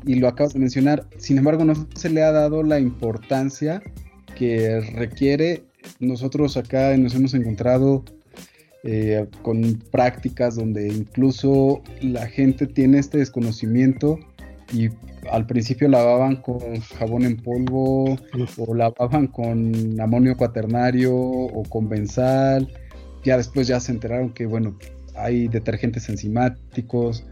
y 0.06 0.15
lo 0.15 0.28
acabas 0.28 0.54
de 0.54 0.60
mencionar. 0.60 1.08
Sin 1.17 1.38
embargo, 1.38 1.65
no 1.65 1.74
se 1.95 2.10
le 2.10 2.21
ha 2.24 2.32
dado 2.32 2.63
la 2.63 2.80
importancia 2.80 3.82
que 4.36 4.80
requiere. 4.95 5.63
Nosotros 6.00 6.58
acá 6.58 6.95
nos 6.97 7.15
hemos 7.15 7.34
encontrado 7.34 8.04
eh, 8.84 9.28
con 9.43 9.80
prácticas 9.91 10.56
donde 10.56 10.88
incluso 10.88 11.82
la 12.02 12.28
gente 12.28 12.65
tiene 12.65 13.00
este 13.00 13.19
desconocimiento 13.19 14.17
y 14.74 14.89
al 15.30 15.45
principio 15.45 15.88
lavaban 15.88 16.38
con 16.38 16.80
jabón 16.97 17.24
en 17.24 17.38
polvo 17.38 18.17
o 18.58 18.74
lavaban 18.74 19.28
con 19.28 20.00
amonio 20.00 20.36
cuaternario 20.36 21.15
o 21.15 21.63
con 21.63 21.89
benzal. 21.89 22.67
Ya 23.24 23.38
después 23.38 23.67
ya 23.67 23.80
se 23.80 23.91
enteraron 23.91 24.34
que, 24.34 24.47
bueno, 24.47 24.76
hay 25.15 25.47
detergentes 25.47 26.10
enzimáticos, 26.10 27.24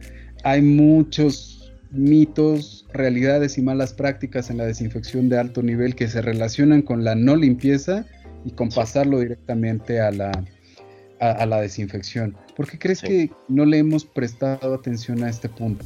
hay 0.44 0.62
muchos 0.62 1.59
mitos, 1.92 2.86
realidades 2.94 3.58
y 3.58 3.62
malas 3.62 3.94
prácticas 3.94 4.50
en 4.50 4.58
la 4.58 4.66
desinfección 4.66 5.30
de 5.30 5.40
alto 5.40 5.64
nivel 5.64 5.96
que 5.96 6.08
se 6.08 6.22
relacionan 6.22 6.82
con 6.82 7.04
la 7.04 7.16
no 7.16 7.36
limpieza 7.36 8.06
y 8.46 8.52
con 8.52 8.70
pasarlo 8.70 9.20
directamente 9.20 10.00
a 10.00 10.12
la, 10.12 10.32
a, 11.20 11.46
la 11.46 11.62
desinfección. 11.62 12.36
¿Por 12.56 12.70
qué 12.70 12.78
crees 12.78 13.02
que 13.02 13.32
no 13.48 13.66
le 13.66 13.80
hemos 13.80 14.06
prestado 14.06 14.74
atención 14.74 15.24
a 15.24 15.30
este 15.30 15.50
punto? 15.50 15.86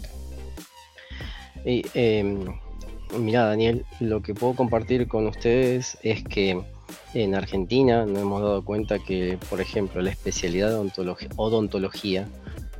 Y, 1.65 1.83
em, 1.93 2.45
mira, 3.17 3.45
Daniel, 3.45 3.85
lo 3.99 4.21
que 4.21 4.33
puedo 4.33 4.55
compartir 4.55 5.07
con 5.07 5.27
ustedes 5.27 5.97
es 6.03 6.23
que 6.23 6.61
en 7.13 7.35
Argentina 7.35 8.05
nos 8.05 8.21
hemos 8.21 8.41
dado 8.41 8.65
cuenta 8.65 8.99
que, 8.99 9.37
por 9.49 9.61
ejemplo, 9.61 10.01
la 10.01 10.11
especialidad 10.11 10.69
de 10.69 10.91
odontología 11.37 12.27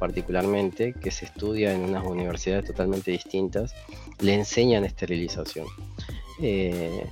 particularmente, 0.03 0.91
que 0.91 1.11
se 1.11 1.23
estudia 1.23 1.73
en 1.73 1.79
unas 1.79 2.03
universidades 2.03 2.65
totalmente 2.65 3.09
distintas, 3.09 3.73
le 4.19 4.33
enseñan 4.33 4.83
esterilización. 4.83 5.65
Eh, 6.41 7.05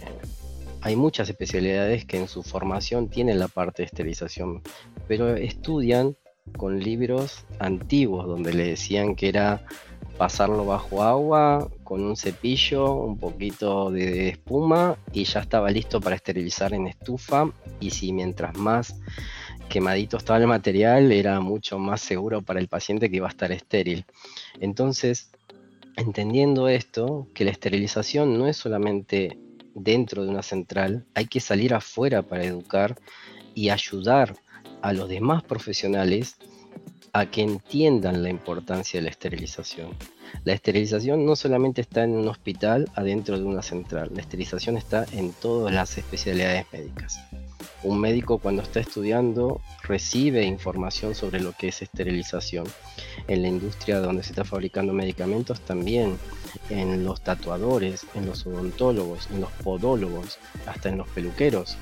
hay 0.81 0.97
muchas 0.97 1.29
especialidades 1.29 2.03
que 2.03 2.17
en 2.17 2.27
su 2.27 2.43
formación 2.43 3.07
tienen 3.07 3.39
la 3.39 3.47
parte 3.47 3.81
de 3.81 3.85
esterilización, 3.85 4.61
pero 5.07 5.37
estudian 5.37 6.17
con 6.57 6.81
libros 6.81 7.45
antiguos 7.59 8.27
donde 8.27 8.53
le 8.53 8.65
decían 8.65 9.15
que 9.15 9.29
era 9.29 9.65
pasarlo 10.17 10.65
bajo 10.65 11.01
agua 11.01 11.69
con 11.85 12.03
un 12.03 12.17
cepillo, 12.17 12.93
un 12.93 13.17
poquito 13.17 13.89
de 13.89 14.27
espuma 14.27 14.97
y 15.13 15.23
ya 15.23 15.39
estaba 15.39 15.71
listo 15.71 16.01
para 16.01 16.17
esterilizar 16.17 16.73
en 16.73 16.87
estufa 16.87 17.49
y 17.79 17.91
si 17.91 18.11
mientras 18.11 18.57
más 18.57 18.95
quemadito 19.71 20.17
estaba 20.17 20.37
el 20.37 20.47
material, 20.47 21.11
era 21.11 21.39
mucho 21.39 21.79
más 21.79 22.01
seguro 22.01 22.41
para 22.41 22.59
el 22.59 22.67
paciente 22.67 23.09
que 23.09 23.15
iba 23.15 23.27
a 23.27 23.31
estar 23.31 23.51
estéril. 23.51 24.05
Entonces, 24.59 25.31
entendiendo 25.95 26.67
esto, 26.67 27.27
que 27.33 27.45
la 27.45 27.51
esterilización 27.51 28.37
no 28.37 28.47
es 28.47 28.57
solamente 28.57 29.39
dentro 29.73 30.23
de 30.23 30.29
una 30.29 30.43
central, 30.43 31.05
hay 31.15 31.25
que 31.25 31.39
salir 31.39 31.73
afuera 31.73 32.21
para 32.21 32.43
educar 32.43 32.97
y 33.55 33.69
ayudar 33.69 34.35
a 34.81 34.91
los 34.91 35.07
demás 35.07 35.41
profesionales 35.43 36.35
a 37.13 37.25
que 37.25 37.41
entiendan 37.41 38.23
la 38.23 38.29
importancia 38.29 38.99
de 38.99 39.05
la 39.05 39.09
esterilización. 39.09 39.95
La 40.43 40.53
esterilización 40.53 41.25
no 41.25 41.35
solamente 41.35 41.79
está 41.79 42.03
en 42.03 42.11
un 42.11 42.27
hospital 42.27 42.89
adentro 42.95 43.37
de 43.37 43.45
una 43.45 43.61
central, 43.61 44.11
la 44.13 44.21
esterilización 44.21 44.75
está 44.77 45.05
en 45.13 45.31
todas 45.31 45.73
las 45.73 45.97
especialidades 45.97 46.65
médicas 46.73 47.19
un 47.83 47.99
médico 47.99 48.37
cuando 48.37 48.61
está 48.61 48.79
estudiando 48.79 49.61
recibe 49.83 50.43
información 50.43 51.15
sobre 51.15 51.39
lo 51.39 51.53
que 51.53 51.69
es 51.69 51.81
esterilización. 51.81 52.65
En 53.27 53.41
la 53.41 53.47
industria 53.47 53.99
donde 53.99 54.23
se 54.23 54.31
está 54.31 54.43
fabricando 54.43 54.93
medicamentos 54.93 55.61
también, 55.61 56.17
en 56.69 57.03
los 57.03 57.21
tatuadores, 57.21 58.05
en 58.13 58.25
los 58.25 58.45
odontólogos, 58.45 59.29
en 59.31 59.41
los 59.41 59.51
podólogos, 59.63 60.39
hasta 60.65 60.89
en 60.89 60.97
los 60.97 61.07
peluqueros. 61.09 61.77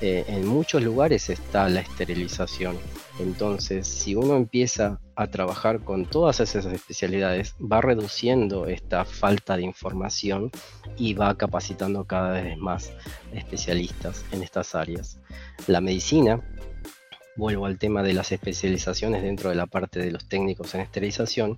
Eh, 0.00 0.24
en 0.28 0.46
muchos 0.46 0.82
lugares 0.82 1.28
está 1.28 1.68
la 1.68 1.80
esterilización. 1.80 2.78
Entonces, 3.18 3.88
si 3.88 4.14
uno 4.14 4.36
empieza 4.36 5.00
a 5.16 5.26
trabajar 5.26 5.80
con 5.80 6.06
todas 6.06 6.38
esas 6.38 6.66
especialidades, 6.66 7.56
va 7.60 7.80
reduciendo 7.80 8.68
esta 8.68 9.04
falta 9.04 9.56
de 9.56 9.64
información 9.64 10.52
y 10.96 11.14
va 11.14 11.36
capacitando 11.36 12.04
cada 12.04 12.40
vez 12.40 12.56
más 12.56 12.92
especialistas 13.32 14.24
en 14.30 14.44
estas 14.44 14.76
áreas. 14.76 15.18
La 15.66 15.80
medicina, 15.80 16.40
vuelvo 17.36 17.66
al 17.66 17.78
tema 17.78 18.04
de 18.04 18.12
las 18.12 18.30
especializaciones 18.30 19.22
dentro 19.22 19.50
de 19.50 19.56
la 19.56 19.66
parte 19.66 19.98
de 19.98 20.12
los 20.12 20.28
técnicos 20.28 20.76
en 20.76 20.82
esterilización, 20.82 21.56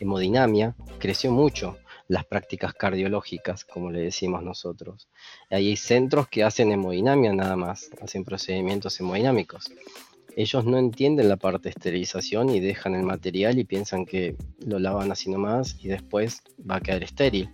hemodinamia 0.00 0.74
creció 0.98 1.30
mucho 1.30 1.76
las 2.12 2.26
prácticas 2.26 2.74
cardiológicas, 2.74 3.64
como 3.64 3.90
le 3.90 4.00
decimos 4.00 4.42
nosotros. 4.42 5.08
Hay 5.48 5.76
centros 5.76 6.28
que 6.28 6.44
hacen 6.44 6.70
hemodinamia 6.70 7.32
nada 7.32 7.56
más, 7.56 7.88
hacen 8.02 8.22
procedimientos 8.22 9.00
hemodinámicos. 9.00 9.72
ellos 10.36 10.64
no 10.66 10.78
entienden 10.78 11.30
la 11.30 11.36
parte 11.36 11.64
de 11.64 11.70
esterilización 11.70 12.50
y 12.50 12.60
dejan 12.60 12.94
el 12.94 13.02
material 13.02 13.58
y 13.58 13.64
piensan 13.64 14.04
que 14.04 14.36
lo 14.66 14.78
lavan 14.78 15.10
así 15.10 15.30
nomás 15.30 15.76
y 15.82 15.88
después 15.88 16.42
va 16.58 16.76
a 16.76 16.80
quedar 16.80 17.02
estéril. 17.02 17.48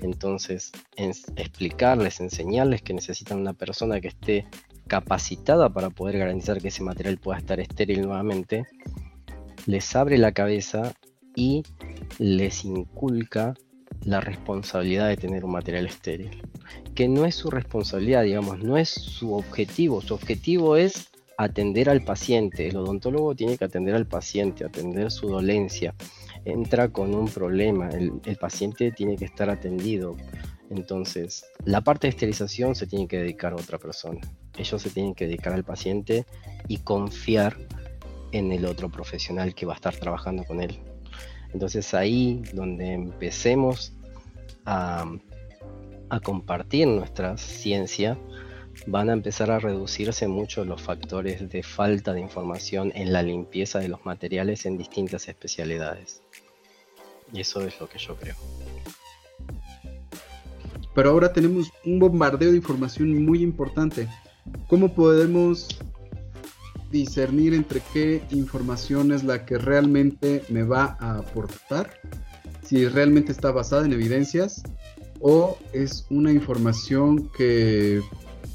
Entonces, 0.00 0.70
explicarles, 0.96 2.20
enseñarles 2.20 2.82
que 2.82 2.94
necesitan 2.94 3.40
una 3.40 3.54
persona 3.54 4.00
que 4.00 4.08
esté 4.08 4.46
capacitada 4.86 5.68
para 5.70 5.90
poder 5.90 6.18
garantizar 6.18 6.60
que 6.62 6.68
ese 6.68 6.84
material 6.84 7.18
pueda 7.18 7.38
estar 7.38 7.58
estéril 7.58 8.02
nuevamente, 8.02 8.66
les 9.66 9.96
abre 9.96 10.16
la 10.16 10.30
cabeza 10.30 10.94
y 11.34 11.64
les 12.18 12.64
inculca 12.64 13.54
la 14.06 14.20
responsabilidad 14.20 15.08
de 15.08 15.16
tener 15.16 15.44
un 15.44 15.50
material 15.50 15.86
estéril. 15.86 16.40
Que 16.94 17.08
no 17.08 17.26
es 17.26 17.34
su 17.34 17.50
responsabilidad, 17.50 18.22
digamos, 18.22 18.62
no 18.62 18.78
es 18.78 18.88
su 18.88 19.34
objetivo. 19.34 20.00
Su 20.00 20.14
objetivo 20.14 20.76
es 20.76 21.08
atender 21.36 21.90
al 21.90 22.02
paciente. 22.04 22.68
El 22.68 22.76
odontólogo 22.76 23.34
tiene 23.34 23.58
que 23.58 23.64
atender 23.64 23.96
al 23.96 24.06
paciente, 24.06 24.64
atender 24.64 25.10
su 25.10 25.28
dolencia. 25.28 25.94
Entra 26.44 26.88
con 26.88 27.14
un 27.14 27.28
problema, 27.28 27.88
el, 27.88 28.36
paciente 28.36 28.92
tiene 28.92 29.16
que 29.16 29.24
estar 29.24 29.50
atendido. 29.50 30.16
Entonces, 30.70 31.44
la 31.64 31.80
parte 31.80 32.06
de 32.06 32.10
esterilización 32.10 32.76
se 32.76 32.86
tiene 32.86 33.08
que 33.08 33.18
dedicar 33.18 33.52
a 33.52 33.56
otra 33.56 33.78
persona. 33.78 34.20
Ellos 34.56 34.80
se 34.80 34.90
tienen 34.90 35.14
que 35.14 35.26
dedicar 35.26 35.52
al 35.52 35.64
paciente 35.64 36.24
y 36.68 36.78
confiar 36.78 37.56
en 38.30 38.52
el 38.52 38.66
otro 38.66 38.88
profesional 38.88 39.54
que 39.54 39.66
va 39.66 39.72
a 39.72 39.76
estar 39.76 39.96
trabajando 39.96 40.44
con 40.44 40.60
él. 40.62 40.78
Entonces 41.52 41.94
ahí 41.94 42.42
donde 42.52 42.92
empecemos 42.92 43.95
a, 44.66 45.06
a 46.10 46.20
compartir 46.20 46.86
nuestra 46.88 47.36
ciencia, 47.38 48.18
van 48.86 49.08
a 49.08 49.12
empezar 49.12 49.50
a 49.50 49.58
reducirse 49.58 50.28
mucho 50.28 50.64
los 50.64 50.82
factores 50.82 51.48
de 51.48 51.62
falta 51.62 52.12
de 52.12 52.20
información 52.20 52.92
en 52.94 53.12
la 53.12 53.22
limpieza 53.22 53.78
de 53.78 53.88
los 53.88 54.04
materiales 54.04 54.66
en 54.66 54.76
distintas 54.76 55.28
especialidades. 55.28 56.22
Y 57.32 57.40
eso 57.40 57.60
es 57.62 57.80
lo 57.80 57.88
que 57.88 57.98
yo 57.98 58.16
creo. 58.16 58.36
Pero 60.94 61.10
ahora 61.10 61.32
tenemos 61.32 61.70
un 61.84 61.98
bombardeo 61.98 62.50
de 62.50 62.56
información 62.56 63.24
muy 63.24 63.42
importante. 63.42 64.08
¿Cómo 64.68 64.94
podemos 64.94 65.68
discernir 66.90 67.52
entre 67.52 67.82
qué 67.92 68.22
información 68.30 69.12
es 69.12 69.24
la 69.24 69.44
que 69.44 69.58
realmente 69.58 70.44
me 70.48 70.62
va 70.62 70.96
a 71.00 71.18
aportar? 71.18 72.00
Si 72.66 72.86
realmente 72.88 73.30
está 73.30 73.52
basada 73.52 73.86
en 73.86 73.92
evidencias 73.92 74.62
o 75.20 75.56
es 75.72 76.06
una 76.10 76.32
información 76.32 77.30
que 77.36 78.00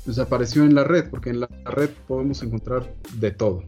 desapareció 0.06 0.66
en 0.66 0.76
la 0.76 0.84
red, 0.84 1.10
porque 1.10 1.30
en 1.30 1.40
la 1.40 1.50
red 1.66 1.90
podemos 2.08 2.44
encontrar 2.44 2.94
de 3.16 3.32
todo. 3.32 3.64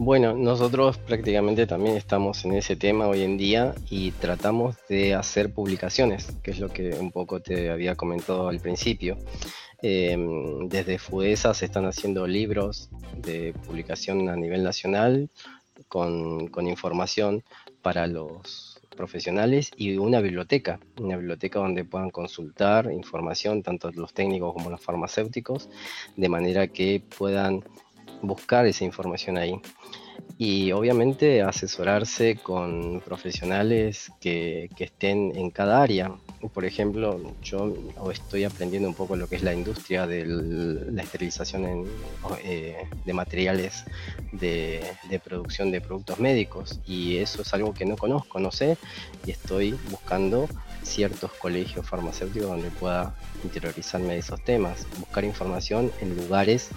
Bueno, 0.00 0.34
nosotros 0.34 0.96
prácticamente 0.98 1.66
también 1.66 1.96
estamos 1.96 2.44
en 2.44 2.52
ese 2.52 2.76
tema 2.76 3.08
hoy 3.08 3.22
en 3.22 3.36
día 3.36 3.74
y 3.90 4.12
tratamos 4.12 4.76
de 4.88 5.14
hacer 5.14 5.52
publicaciones, 5.52 6.36
que 6.42 6.52
es 6.52 6.60
lo 6.60 6.68
que 6.68 6.90
un 6.90 7.10
poco 7.10 7.40
te 7.40 7.70
había 7.70 7.96
comentado 7.96 8.48
al 8.48 8.60
principio. 8.60 9.16
Em, 9.82 10.68
desde 10.68 10.98
FUDESA 10.98 11.54
se 11.54 11.64
están 11.64 11.86
haciendo 11.86 12.26
libros 12.26 12.90
de 13.16 13.54
publicación 13.66 14.28
a 14.28 14.36
nivel 14.36 14.62
nacional 14.62 15.30
con, 15.88 16.48
con 16.48 16.68
información 16.68 17.42
para 17.82 18.06
los 18.06 18.80
profesionales 18.96 19.70
y 19.76 19.96
una 19.96 20.20
biblioteca, 20.20 20.80
una 21.00 21.16
biblioteca 21.16 21.60
donde 21.60 21.84
puedan 21.84 22.10
consultar 22.10 22.90
información, 22.92 23.62
tanto 23.62 23.90
los 23.92 24.12
técnicos 24.12 24.52
como 24.52 24.70
los 24.70 24.80
farmacéuticos, 24.80 25.68
de 26.16 26.28
manera 26.28 26.66
que 26.68 27.02
puedan 27.16 27.64
buscar 28.22 28.66
esa 28.66 28.84
información 28.84 29.38
ahí 29.38 29.60
y 30.40 30.70
obviamente 30.70 31.42
asesorarse 31.42 32.36
con 32.36 33.00
profesionales 33.00 34.12
que, 34.20 34.70
estén 34.78 35.36
en 35.36 35.50
cada 35.50 35.82
área. 35.82 36.12
Por 36.54 36.64
ejemplo, 36.64 37.20
yo 37.42 37.74
estoy 38.12 38.44
aprendiendo 38.44 38.88
un 38.88 38.94
poco 38.94 39.16
lo 39.16 39.26
que 39.26 39.34
es 39.34 39.42
la 39.42 39.52
industria 39.52 40.06
de 40.06 40.24
la 40.24 41.02
esterilización 41.02 41.88
eh, 42.44 42.76
de 43.04 43.12
materiales 43.12 43.84
de, 44.30 44.84
de, 45.10 45.18
producción 45.18 45.72
de 45.72 45.80
productos 45.80 46.20
médicos 46.20 46.78
y 46.86 47.16
eso 47.16 47.42
es 47.42 47.52
algo 47.52 47.74
que 47.74 47.84
no 47.84 47.96
conozco, 47.96 48.38
no 48.38 48.52
sé, 48.52 48.78
y 49.26 49.32
estoy 49.32 49.72
buscando 49.90 50.48
ciertos 50.84 51.32
colegios 51.32 51.84
farmacéuticos 51.84 52.48
donde 52.48 52.70
pueda 52.70 53.16
interiorizarme 53.42 54.12
de 54.12 54.18
esos 54.20 54.40
temas, 54.44 54.86
buscar 55.00 55.24
información 55.24 55.90
en 56.00 56.16
lugares 56.16 56.68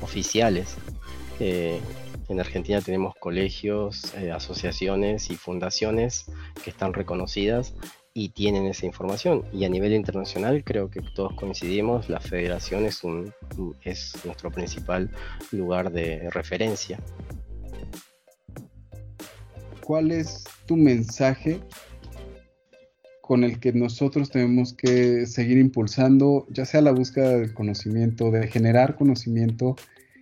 oficiales. 0.00 0.76
Eh, 1.40 1.80
en 2.28 2.40
Argentina 2.40 2.80
tenemos 2.80 3.14
colegios, 3.16 4.14
eh, 4.16 4.30
asociaciones 4.30 5.30
y 5.30 5.36
fundaciones 5.36 6.26
que 6.62 6.70
están 6.70 6.92
reconocidas 6.92 7.74
y 8.12 8.30
tienen 8.30 8.66
esa 8.66 8.86
información. 8.86 9.44
Y 9.52 9.64
a 9.64 9.68
nivel 9.68 9.92
internacional 9.92 10.62
creo 10.64 10.90
que 10.90 11.00
todos 11.14 11.34
coincidimos, 11.34 12.08
la 12.08 12.20
federación 12.20 12.84
es, 12.84 13.02
un, 13.02 13.32
es 13.82 14.14
nuestro 14.24 14.50
principal 14.50 15.10
lugar 15.52 15.90
de 15.90 16.28
referencia. 16.30 16.98
¿Cuál 19.82 20.10
es 20.10 20.44
tu 20.66 20.76
mensaje 20.76 21.60
con 23.22 23.44
el 23.44 23.60
que 23.60 23.72
nosotros 23.72 24.30
tenemos 24.30 24.72
que 24.72 25.26
seguir 25.26 25.58
impulsando, 25.58 26.46
ya 26.48 26.64
sea 26.64 26.80
la 26.80 26.92
búsqueda 26.92 27.36
del 27.36 27.52
conocimiento, 27.52 28.30
de 28.30 28.48
generar 28.48 28.96
conocimiento 28.96 29.76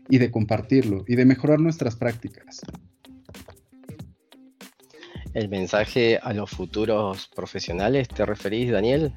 y 0.09 0.19
de 0.19 0.31
compartirlo 0.31 1.05
y 1.07 1.16
de 1.16 1.25
mejorar 1.25 1.61
nuestras 1.61 1.97
prácticas. 1.97 2.62
¿El 5.35 5.49
mensaje 5.49 6.19
a 6.23 6.33
los 6.33 6.51
futuros 6.51 7.29
profesionales 7.35 8.09
te 8.09 8.25
referís, 8.25 8.73
Daniel? 8.73 9.12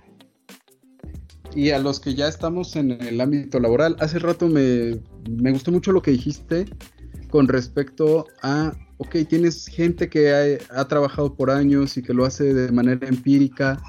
Y 1.56 1.70
a 1.72 1.80
los 1.80 2.00
que 2.00 2.14
ya 2.14 2.28
estamos 2.28 2.76
en 2.76 2.92
el 2.92 3.22
ámbito 3.22 3.60
laboral. 3.60 3.96
Hace 4.00 4.20
rato 4.20 4.48
me, 4.48 5.00
me 5.30 5.52
gustó 5.52 5.72
mucho 5.72 5.92
lo 5.92 6.02
que 6.02 6.12
dijiste 6.12 6.66
con 7.30 7.48
respecto 7.48 8.28
a, 8.42 8.74
ok, 9.00 9.16
tienes 9.28 9.66
gente 9.66 10.08
que 10.10 10.32
ha, 10.32 10.80
ha, 10.80 10.88
trabajado 10.88 11.34
por 11.34 11.50
años 11.50 11.98
y 11.98 12.04
que 12.04 12.14
lo 12.14 12.26
hace 12.26 12.54
de 12.54 12.72
manera 12.72 13.08
empírica 13.08 13.82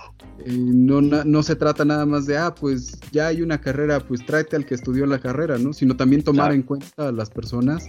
no, 0.47 1.01
no, 1.01 1.43
se 1.43 1.57
trata 1.57 1.85
nada 1.85 2.07
más 2.07 2.27
de, 2.27 2.37
ah, 2.37 2.55
pues 2.55 2.99
ya 3.13 3.29
hay 3.29 3.43
una 3.43 3.61
carrera, 3.61 4.01
pues 4.01 4.25
tráete 4.25 4.57
al 4.57 4.67
que 4.67 4.75
estudió 4.75 5.07
la 5.07 5.19
carrera, 5.19 5.59
¿no? 5.59 5.73
Sino 5.73 5.97
también 5.97 6.23
tomar 6.23 6.53
en 6.53 6.63
cuenta 6.63 7.09
a 7.09 7.13
las 7.13 7.31
personas 7.31 7.85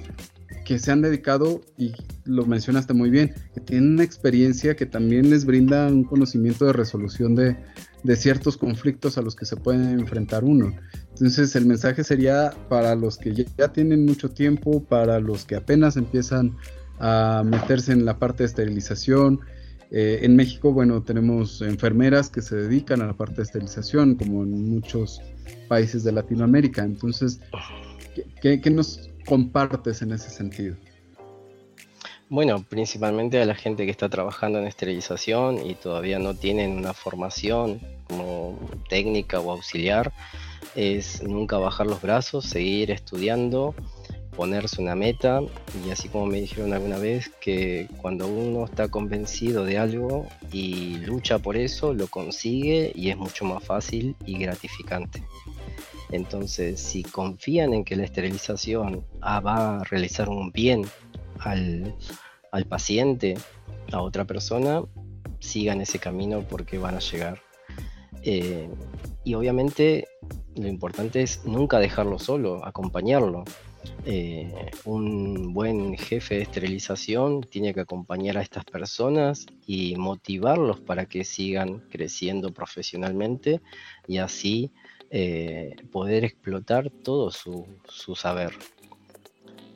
que 0.65 0.77
se 0.77 0.91
han 0.91 1.01
dedicado, 1.01 1.61
y 1.77 1.91
lo 2.25 2.45
mencionaste 2.45 2.93
muy 2.93 3.09
bien, 3.09 3.33
que 3.53 3.61
tienen 3.61 3.93
una 3.93 4.03
experiencia 4.03 4.75
que 4.75 4.85
también 4.85 5.29
les 5.29 5.45
brinda 5.45 5.87
un 5.87 6.03
conocimiento 6.03 6.65
de 6.65 6.73
resolución 6.73 7.35
de, 7.35 7.57
de 8.03 8.15
ciertos 8.15 8.57
conflictos 8.57 9.17
a 9.17 9.21
los 9.21 9.35
que 9.35 9.45
se 9.45 9.55
puede 9.55 9.91
enfrentar 9.91 10.43
uno. 10.43 10.73
Entonces 11.09 11.55
el 11.55 11.65
mensaje 11.65 12.03
sería 12.03 12.53
para 12.69 12.95
los 12.95 13.17
que 13.17 13.33
ya 13.33 13.73
tienen 13.73 14.05
mucho 14.05 14.29
tiempo, 14.29 14.83
para 14.83 15.19
los 15.19 15.45
que 15.45 15.55
apenas 15.55 15.97
empiezan 15.97 16.55
a 17.01 17.43
meterse 17.43 17.91
en 17.91 18.05
la 18.05 18.17
parte 18.19 18.43
de 18.43 18.47
esterilización, 18.47 19.41
eh, 19.93 20.19
en 20.23 20.37
México, 20.37 20.71
bueno, 20.71 21.03
tenemos 21.03 21.61
enfermeras 21.61 22.29
que 22.29 22.41
se 22.41 22.55
dedican 22.55 23.01
a 23.01 23.07
la 23.07 23.13
parte 23.13 23.37
de 23.37 23.43
esterilización, 23.43 24.15
como 24.15 24.43
en 24.43 24.69
muchos 24.69 25.21
países 25.67 26.05
de 26.05 26.13
Latinoamérica. 26.13 26.83
Entonces, 26.83 27.41
¿qué, 28.41 28.61
nos 28.71 29.09
compartes 29.25 30.01
en 30.01 30.13
ese 30.13 30.29
sentido? 30.29 30.77
Bueno, 32.29 32.63
principalmente 32.69 33.41
a 33.41 33.45
la 33.45 33.55
gente 33.55 33.83
que 33.83 33.91
está 33.91 34.07
trabajando 34.07 34.59
en 34.59 34.67
esterilización 34.67 35.65
y 35.65 35.73
todavía 35.73 36.19
no 36.19 36.35
tienen 36.35 36.71
una 36.71 36.93
formación 36.93 37.81
como 38.07 38.57
técnica 38.87 39.41
o 39.41 39.51
auxiliar, 39.51 40.13
es 40.75 41.21
nunca 41.21 41.57
bajar 41.57 41.87
los 41.87 42.01
brazos, 42.01 42.45
seguir 42.45 42.91
estudiando, 42.91 43.75
ponerse 44.35 44.81
una 44.81 44.95
meta 44.95 45.41
y 45.85 45.91
así 45.91 46.09
como 46.09 46.25
me 46.25 46.41
dijeron 46.41 46.73
alguna 46.73 46.97
vez 46.97 47.31
que 47.41 47.87
cuando 47.97 48.27
uno 48.27 48.65
está 48.65 48.87
convencido 48.87 49.65
de 49.65 49.77
algo 49.77 50.27
y 50.51 50.97
lucha 50.97 51.39
por 51.39 51.57
eso, 51.57 51.93
lo 51.93 52.07
consigue 52.07 52.91
y 52.95 53.09
es 53.09 53.17
mucho 53.17 53.45
más 53.45 53.63
fácil 53.63 54.15
y 54.25 54.37
gratificante. 54.37 55.23
Entonces, 56.11 56.79
si 56.79 57.03
confían 57.03 57.73
en 57.73 57.83
que 57.85 57.95
la 57.95 58.03
esterilización 58.03 59.05
ah, 59.21 59.39
va 59.39 59.79
a 59.79 59.83
realizar 59.85 60.29
un 60.29 60.51
bien 60.51 60.85
al, 61.39 61.95
paciente, 62.67 63.37
a 63.91 64.01
otra 64.01 64.25
persona, 64.25 64.83
sigan 65.39 65.81
ese 65.81 65.99
camino 65.99 66.41
porque 66.41 66.77
van 66.77 66.95
a 66.95 66.99
llegar. 66.99 67.41
Eh, 68.23 68.69
y 69.23 69.33
obviamente 69.33 70.07
lo 70.55 70.67
importante 70.67 71.21
es 71.21 71.45
nunca 71.45 71.79
dejarlo 71.79 72.19
solo, 72.19 72.65
acompañarlo. 72.65 73.45
Eh, 74.05 74.71
un 74.85 75.53
buen 75.53 75.95
jefe 75.95 76.35
de 76.35 76.41
esterilización 76.41 77.41
tiene 77.41 77.73
que 77.73 77.81
acompañar 77.81 78.37
a 78.37 78.41
estas 78.41 78.65
personas 78.65 79.45
y 79.67 79.95
motivarlos 79.95 80.79
para 80.79 81.05
que 81.05 81.23
sigan 81.23 81.79
creciendo 81.89 82.51
profesionalmente 82.51 83.61
y 84.07 84.17
así 84.17 84.71
eh, 85.11 85.75
poder 85.91 86.23
explotar 86.25 86.89
todo 86.89 87.31
su, 87.31 88.15
saber. 88.15 88.53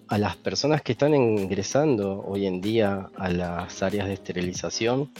a 0.08 0.18
las 0.18 0.38
personas 0.38 0.82
que 0.82 0.94
están 0.94 1.14
ingresando 1.14 2.24
hoy 2.26 2.46
en 2.46 2.62
día 2.62 3.10
a 3.16 3.30
las 3.30 3.82
áreas 3.84 4.08
de 4.08 4.14
esterilización, 4.14 5.12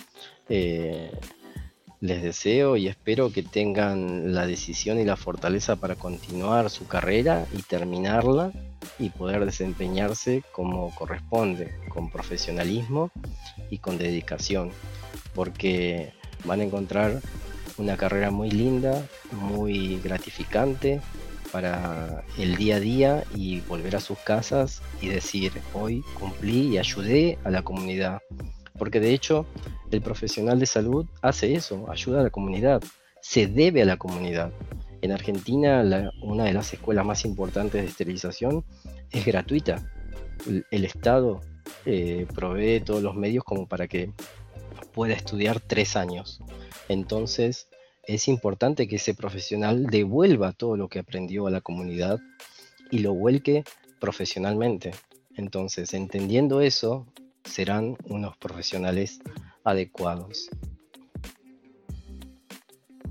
eh, 0.48 1.12
les 2.06 2.22
deseo 2.22 2.78
y 2.78 2.88
espero 2.88 3.32
que 3.32 3.44
tengan 3.44 4.34
la 4.34 4.46
decisión 4.46 5.00
y 5.00 5.06
la 5.06 5.18
fortaleza 5.18 5.76
para 5.76 5.96
continuar 5.96 6.70
su 6.70 6.88
carrera 6.88 7.46
y 7.58 7.62
terminarla 7.64 8.52
y 9.00 9.10
poder 9.10 9.46
desempeñarse 9.46 10.44
como 10.52 10.94
corresponde, 10.94 11.74
con 11.90 12.10
profesionalismo 12.10 13.12
y 13.70 13.80
con 13.80 13.98
dedicación, 13.98 14.72
porque 15.34 16.14
van 16.46 16.62
a 16.62 16.64
encontrar 16.64 17.22
una 17.78 17.98
carrera 17.98 18.32
muy 18.32 18.52
linda, 18.52 19.06
muy 19.32 20.00
gratificante 20.04 21.02
para 21.52 22.24
el 22.38 22.56
día 22.56 22.78
a 22.78 22.80
día 22.80 23.24
y 23.36 23.62
volver 23.62 23.96
a 23.96 24.00
sus 24.00 24.20
casas 24.20 24.82
y 25.02 25.08
decir, 25.08 25.52
hoy 25.74 26.04
cumplí 26.20 26.74
y 26.74 26.78
ayudé 26.78 27.38
a 27.44 27.50
la 27.50 27.64
comunidad. 27.64 28.22
Porque 28.78 29.00
de 29.00 29.14
hecho 29.14 29.46
el 29.92 30.02
profesional 30.02 30.60
de 30.60 30.66
salud 30.66 31.06
hace 31.22 31.54
eso, 31.54 31.90
ayuda 31.90 32.22
a 32.22 32.24
la 32.24 32.30
comunidad, 32.30 32.84
se 33.22 33.48
debe 33.48 33.82
a 33.82 33.86
la 33.86 33.98
comunidad. 33.98 34.52
En 35.02 35.12
Argentina 35.12 35.84
una 36.22 36.46
de 36.46 36.54
las 36.54 36.74
escuelas 36.74 37.06
más 37.06 37.26
importantes 37.26 37.82
de 37.82 37.88
esterilización 37.88 38.66
es 39.12 39.26
gratuita. 39.26 39.84
El, 40.72 40.86
Estado 40.86 41.42
eh, 41.86 42.28
provee 42.34 42.82
todos 42.82 43.02
los 43.02 43.16
medios 43.16 43.44
como 43.44 43.68
para 43.68 43.88
que 43.88 44.12
pueda 44.94 45.14
estudiar 45.14 45.60
tres 45.60 45.96
años. 45.96 46.42
Entonces, 46.90 47.68
es 48.08 48.28
importante 48.28 48.88
que 48.88 48.98
ese 48.98 49.14
profesional 49.14 49.88
devuelva 49.88 50.54
todo 50.54 50.78
lo 50.78 50.88
que 50.88 51.00
aprendió 51.00 51.48
a 51.48 51.52
la 51.52 51.62
comunidad 51.62 52.20
y 52.92 53.00
lo 53.00 53.14
vuelque 53.14 53.64
profesionalmente. 54.00 54.92
Entonces, 55.36 55.94
entendiendo 55.94 56.62
eso, 56.62 57.08
serán 57.46 57.96
unos 58.10 58.36
profesionales 58.38 59.20
adecuados. 59.64 60.50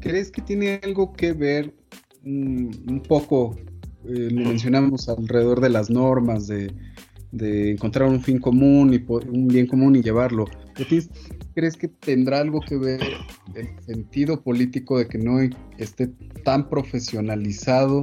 ¿Crees 0.01 0.31
que 0.31 0.43
tiene 0.43 0.81
algo 0.83 1.13
que 1.13 1.33
ver 1.33 1.75
mm, 2.23 2.91
un, 2.91 3.03
poco, 3.09 3.57
eh, 4.05 4.29
lo 4.31 4.49
mencionamos 4.49 5.09
alrededor 5.09 5.61
de 5.61 5.71
las 5.71 5.89
normas, 5.89 6.47
de, 6.47 6.75
de 7.33 7.73
encontrar 7.73 8.09
un 8.09 8.21
fin 8.21 8.39
común 8.39 8.93
y 8.93 9.05
un 9.09 9.49
bien 9.49 9.67
común 9.67 9.97
y 9.97 10.03
llevarlo? 10.03 10.47
¿Crees 11.55 11.77
que 11.77 11.89
tendrá 11.89 12.41
algo 12.41 12.61
que 12.61 12.77
ver 12.77 13.01
el 13.55 13.69
sentido 13.85 14.43
político 14.43 14.99
de 14.99 15.07
que 15.07 15.19
no 15.19 15.41
esté 15.79 16.09
tan 16.45 16.69
profesionalizado 16.69 18.03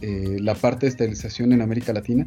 eh, 0.00 0.38
la 0.40 0.54
parte 0.54 0.86
de 0.86 0.90
esterilización 0.90 1.52
en 1.52 1.62
América 1.62 1.92
Latina? 1.92 2.26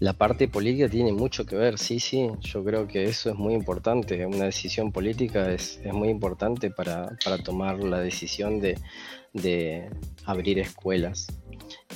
La 0.00 0.12
parte 0.12 0.46
política 0.46 0.88
tiene 0.88 1.12
mucho 1.12 1.44
que 1.44 1.56
ver, 1.56 1.78
sí, 1.78 1.98
sí, 1.98 2.28
yo 2.40 2.64
creo 2.64 2.86
que 2.86 3.04
eso 3.04 3.30
es 3.30 3.36
muy 3.36 3.54
importante, 3.54 4.24
una 4.26 4.44
decisión 4.44 4.92
política 4.92 5.52
es, 5.52 5.80
muy 5.92 6.08
importante 6.08 6.70
para, 6.70 7.16
tomar 7.44 7.82
la 7.82 7.98
decisión 7.98 8.60
de, 8.60 9.90
abrir 10.24 10.60
escuelas. 10.60 11.26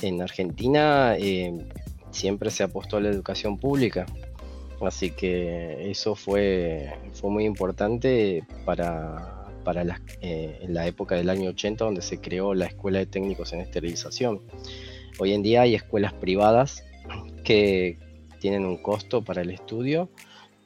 En 0.01 0.21
Argentina 0.21 1.15
eh, 1.17 1.53
siempre 2.11 2.51
se 2.51 2.63
apostó 2.63 2.97
a 2.97 3.01
la 3.01 3.09
educación 3.09 3.57
pública, 3.57 4.05
Así 4.85 5.11
que 5.11 5.89
eso 5.89 6.15
fue, 6.15 6.91
muy 7.23 7.45
importante 7.45 8.43
para, 8.65 9.45
para 9.63 9.83
la, 9.83 10.01
eh, 10.21 10.59
en 10.61 10.73
la 10.73 10.87
época 10.87 11.15
del 11.15 11.29
año 11.29 11.51
80 11.51 11.85
donde 11.85 12.01
se 12.01 12.19
creó 12.19 12.53
la 12.53 12.65
Escuela 12.65 12.99
de 12.99 13.05
Técnicos 13.05 13.53
en 13.53 13.61
Esterilización. 13.61 14.41
Hoy 15.19 15.33
en 15.33 15.43
día 15.43 15.61
hay 15.61 15.75
escuelas 15.75 16.13
privadas 16.13 16.83
que 17.43 17.97
tienen 18.39 18.65
un 18.65 18.77
costo 18.77 19.23
para 19.23 19.41
el 19.41 19.51
estudio, 19.51 20.09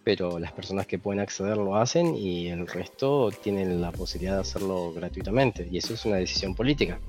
pero 0.04 0.40
las 0.40 0.52
personas 0.52 0.88
que 0.88 0.98
pueden 0.98 1.20
acceder 1.20 1.58
lo 1.58 1.76
hacen 1.76 2.16
y 2.16 2.48
el 2.48 2.66
resto 2.66 3.30
tienen 3.44 3.82
la 3.82 3.92
posibilidad 3.92 4.36
de 4.36 4.42
hacerlo 4.42 4.94
gratuitamente. 4.94 5.68
Y 5.70 5.78
eso 5.78 5.94
es 5.94 6.06
una 6.06 6.16
decisión 6.16 6.56
política. 6.56 7.00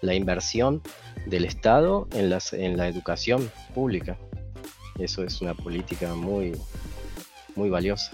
La 0.00 0.14
inversión 0.14 0.82
del 1.26 1.44
Estado 1.44 2.08
en, 2.12 2.30
las, 2.30 2.52
en 2.52 2.76
la 2.76 2.88
educación 2.88 3.50
pública. 3.74 4.18
Eso 4.98 5.22
es 5.22 5.40
una 5.42 5.54
política 5.54 6.14
muy, 6.14 6.52
muy 7.54 7.68
valiosa. 7.68 8.12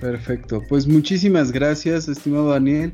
Perfecto, 0.00 0.62
pues 0.68 0.86
muchísimas 0.86 1.50
gracias, 1.50 2.08
estimado 2.08 2.50
Daniel. 2.50 2.92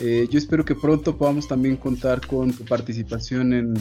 Eh, 0.00 0.28
yo 0.30 0.38
espero 0.38 0.64
que 0.64 0.74
pronto 0.74 1.16
podamos 1.16 1.46
también 1.46 1.76
contar 1.76 2.26
con 2.26 2.52
tu 2.52 2.64
participación 2.64 3.52
en, 3.52 3.74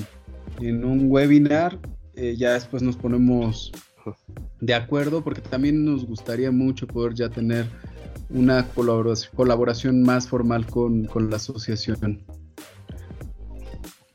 un 0.59 1.07
webinar. 1.09 1.79
Eh, 2.15 2.35
ya 2.37 2.53
después 2.53 2.81
nos 2.81 2.95
ponemos 2.95 3.71
de 4.59 4.73
acuerdo 4.73 5.23
porque 5.23 5.41
también 5.41 5.85
nos 5.85 6.05
gustaría 6.05 6.51
mucho 6.51 6.87
poder 6.87 7.13
ya 7.13 7.29
tener 7.29 7.67
una 8.29 8.67
colaboración, 8.67 10.03
más 10.03 10.27
formal 10.27 10.65
con, 10.65 11.05
con 11.05 11.29
la 11.29 11.37
asociación. 11.37 12.25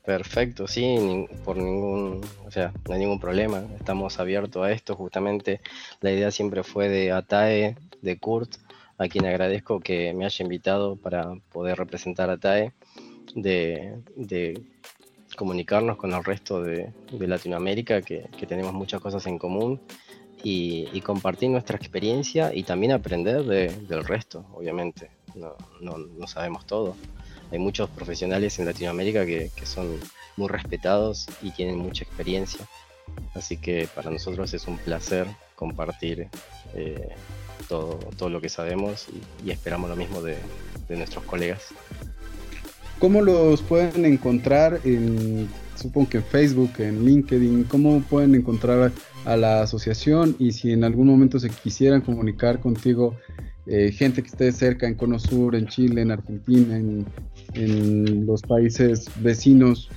Perfecto, 0.05 0.67
sí, 0.67 1.25
por 1.45 1.55
ningún, 1.55 2.19
o 2.45 2.51
sea, 2.51 2.73
no 2.87 2.93
hay 2.93 2.99
ningún 2.99 3.21
problema. 3.21 3.63
Estamos 3.77 4.19
abiertos 4.19 4.63
a 4.65 4.71
esto. 4.71 4.95
Justamente 4.95 5.61
la 6.01 6.11
idea 6.11 6.29
siempre 6.29 6.63
fue 6.63 6.89
de 6.89 7.13
ATAE, 7.13 7.77
de 8.01 8.19
Kurt, 8.19 8.55
a 8.97 9.07
quien 9.07 9.25
agradezco 9.25 9.79
que 9.79 10.13
me 10.13 10.25
haya 10.25 10.43
invitado 10.43 10.97
para 10.97 11.35
poder 11.53 11.77
representar 11.77 12.29
a 12.29 12.33
ATAE, 12.33 12.73
de, 13.33 14.61
comunicarnos 15.35 15.97
con 15.97 16.13
el 16.13 16.23
resto 16.23 16.61
de, 16.63 16.91
Latinoamérica, 17.11 18.01
que, 18.01 18.27
tenemos 18.47 18.73
muchas 18.73 19.01
cosas 19.01 19.25
en 19.27 19.37
común, 19.37 19.81
y, 20.43 20.99
compartir 21.01 21.49
nuestra 21.49 21.77
experiencia 21.77 22.53
y 22.53 22.63
también 22.63 22.91
aprender 22.91 23.43
del 23.43 24.03
resto, 24.03 24.45
obviamente. 24.53 25.09
No, 25.35 25.55
no, 25.81 25.97
no 25.97 26.27
sabemos 26.27 26.65
todo 26.67 26.95
hay 27.53 27.59
muchos 27.59 27.87
profesionales 27.91 28.57
en 28.57 28.65
Latinoamérica 28.65 29.25
que, 29.27 29.51
son 29.63 29.99
muy 30.37 30.47
respetados 30.47 31.27
y 31.43 31.51
tienen 31.51 31.77
mucha 31.77 32.03
experiencia. 32.03 32.67
Así 33.35 33.57
que 33.57 33.87
para 33.93 34.09
nosotros 34.09 34.51
es 34.55 34.67
un 34.67 34.79
placer 34.79 35.27
compartir 35.55 36.29
eh, 36.73 37.09
todo, 37.69 37.99
todo, 38.17 38.29
lo 38.29 38.41
que 38.41 38.49
sabemos 38.49 39.07
y, 39.45 39.51
esperamos 39.51 39.87
lo 39.87 39.95
mismo 39.95 40.21
de, 40.23 40.37
nuestros 40.89 41.23
colegas. 41.25 41.67
¿Cómo 43.03 43.21
los 43.21 43.61
pueden 43.61 44.05
encontrar 44.05 44.79
en, 44.85 45.49
supongo 45.75 46.07
que 46.07 46.17
en 46.19 46.23
Facebook, 46.23 46.71
en 46.77 47.03
LinkedIn? 47.03 47.65
¿Cómo 47.65 47.99
pueden 47.99 48.33
encontrar 48.33 48.93
a 49.25 49.35
la 49.35 49.61
asociación? 49.61 50.37
Y 50.39 50.53
si 50.53 50.71
en 50.71 50.85
algún 50.85 51.07
momento 51.07 51.37
se 51.37 51.49
quisieran 51.49 51.99
comunicar 51.99 52.61
contigo, 52.61 53.17
eh, 53.65 53.91
gente 53.91 54.21
que 54.21 54.29
esté 54.29 54.53
cerca 54.53 54.87
en 54.87 54.95
Cono 54.95 55.19
Sur, 55.19 55.53
en 55.57 55.67
Chile, 55.67 56.01
en 56.01 56.11
Argentina, 56.11 56.77
en, 56.77 58.25
los 58.25 58.41
países 58.41 59.11
vecinos, 59.21 59.89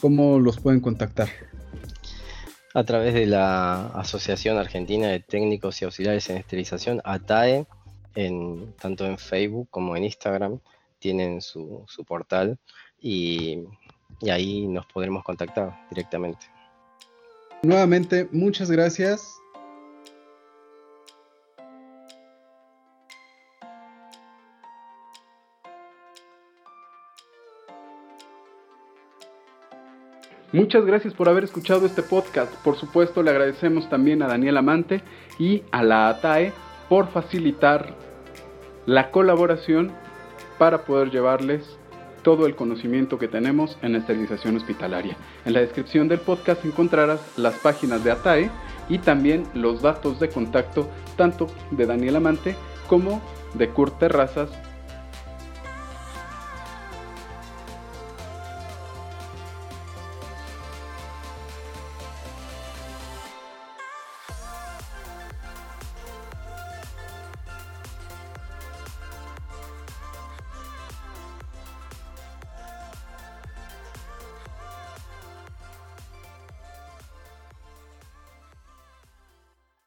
¿cómo 0.00 0.40
los 0.40 0.58
pueden 0.58 0.80
contactar? 0.80 1.28
A 2.72 2.82
través 2.84 3.12
de 3.12 3.26
la 3.26 3.88
Asociación 3.88 4.56
Argentina 4.56 5.08
de 5.08 5.20
Técnicos 5.20 5.82
y 5.82 5.84
Auxiliares 5.84 6.30
en 6.30 6.38
Esterilización, 6.38 7.02
ATAE, 7.04 7.66
tanto 8.80 9.04
en 9.04 9.18
Facebook 9.18 9.68
como 9.70 9.98
en 9.98 10.04
Instagram, 10.04 10.60
tienen 11.04 11.42
su, 11.42 11.84
portal 12.06 12.58
y, 12.98 13.58
y 14.22 14.30
ahí 14.30 14.66
nos 14.66 14.86
podremos 14.86 15.22
contactar 15.22 15.86
directamente. 15.90 16.46
Nuevamente, 17.62 18.26
muchas 18.32 18.70
gracias 18.70 19.38
Muchas 30.52 30.86
gracias 30.86 31.12
por 31.12 31.28
haber 31.28 31.44
escuchado 31.44 31.84
este 31.84 32.02
podcast. 32.02 32.54
Por 32.62 32.76
supuesto, 32.76 33.22
le 33.22 33.30
agradecemos 33.30 33.90
también 33.90 34.22
a 34.22 34.28
Daniel 34.28 34.56
Amante 34.56 35.02
y 35.38 35.64
a 35.72 35.82
la 35.82 36.08
ATAE 36.08 36.52
por 36.88 37.08
facilitar 37.08 37.92
la 38.86 39.10
colaboración 39.10 39.92
para 40.58 40.84
poder 40.84 41.10
llevarles 41.10 41.78
todo 42.22 42.46
el 42.46 42.56
conocimiento 42.56 43.18
que 43.18 43.28
tenemos 43.28 43.78
en 43.82 43.94
esterilización 43.94 44.56
hospitalaria. 44.56 45.16
En 45.44 45.52
la 45.52 45.60
descripción 45.60 46.08
del 46.08 46.20
podcast 46.20 46.64
encontrarás 46.64 47.20
las 47.36 47.54
páginas 47.56 48.02
de 48.02 48.10
ATAE 48.10 48.50
y 48.88 48.98
también 48.98 49.44
los 49.54 49.82
datos 49.82 50.18
de 50.20 50.28
contacto 50.28 50.88
tanto 51.16 51.46
de 51.70 51.86
Daniel 51.86 52.16
Amante 52.16 52.56
como 52.88 53.22
de 53.54 53.68
Kurt 53.68 53.98
Terrazas 53.98 54.50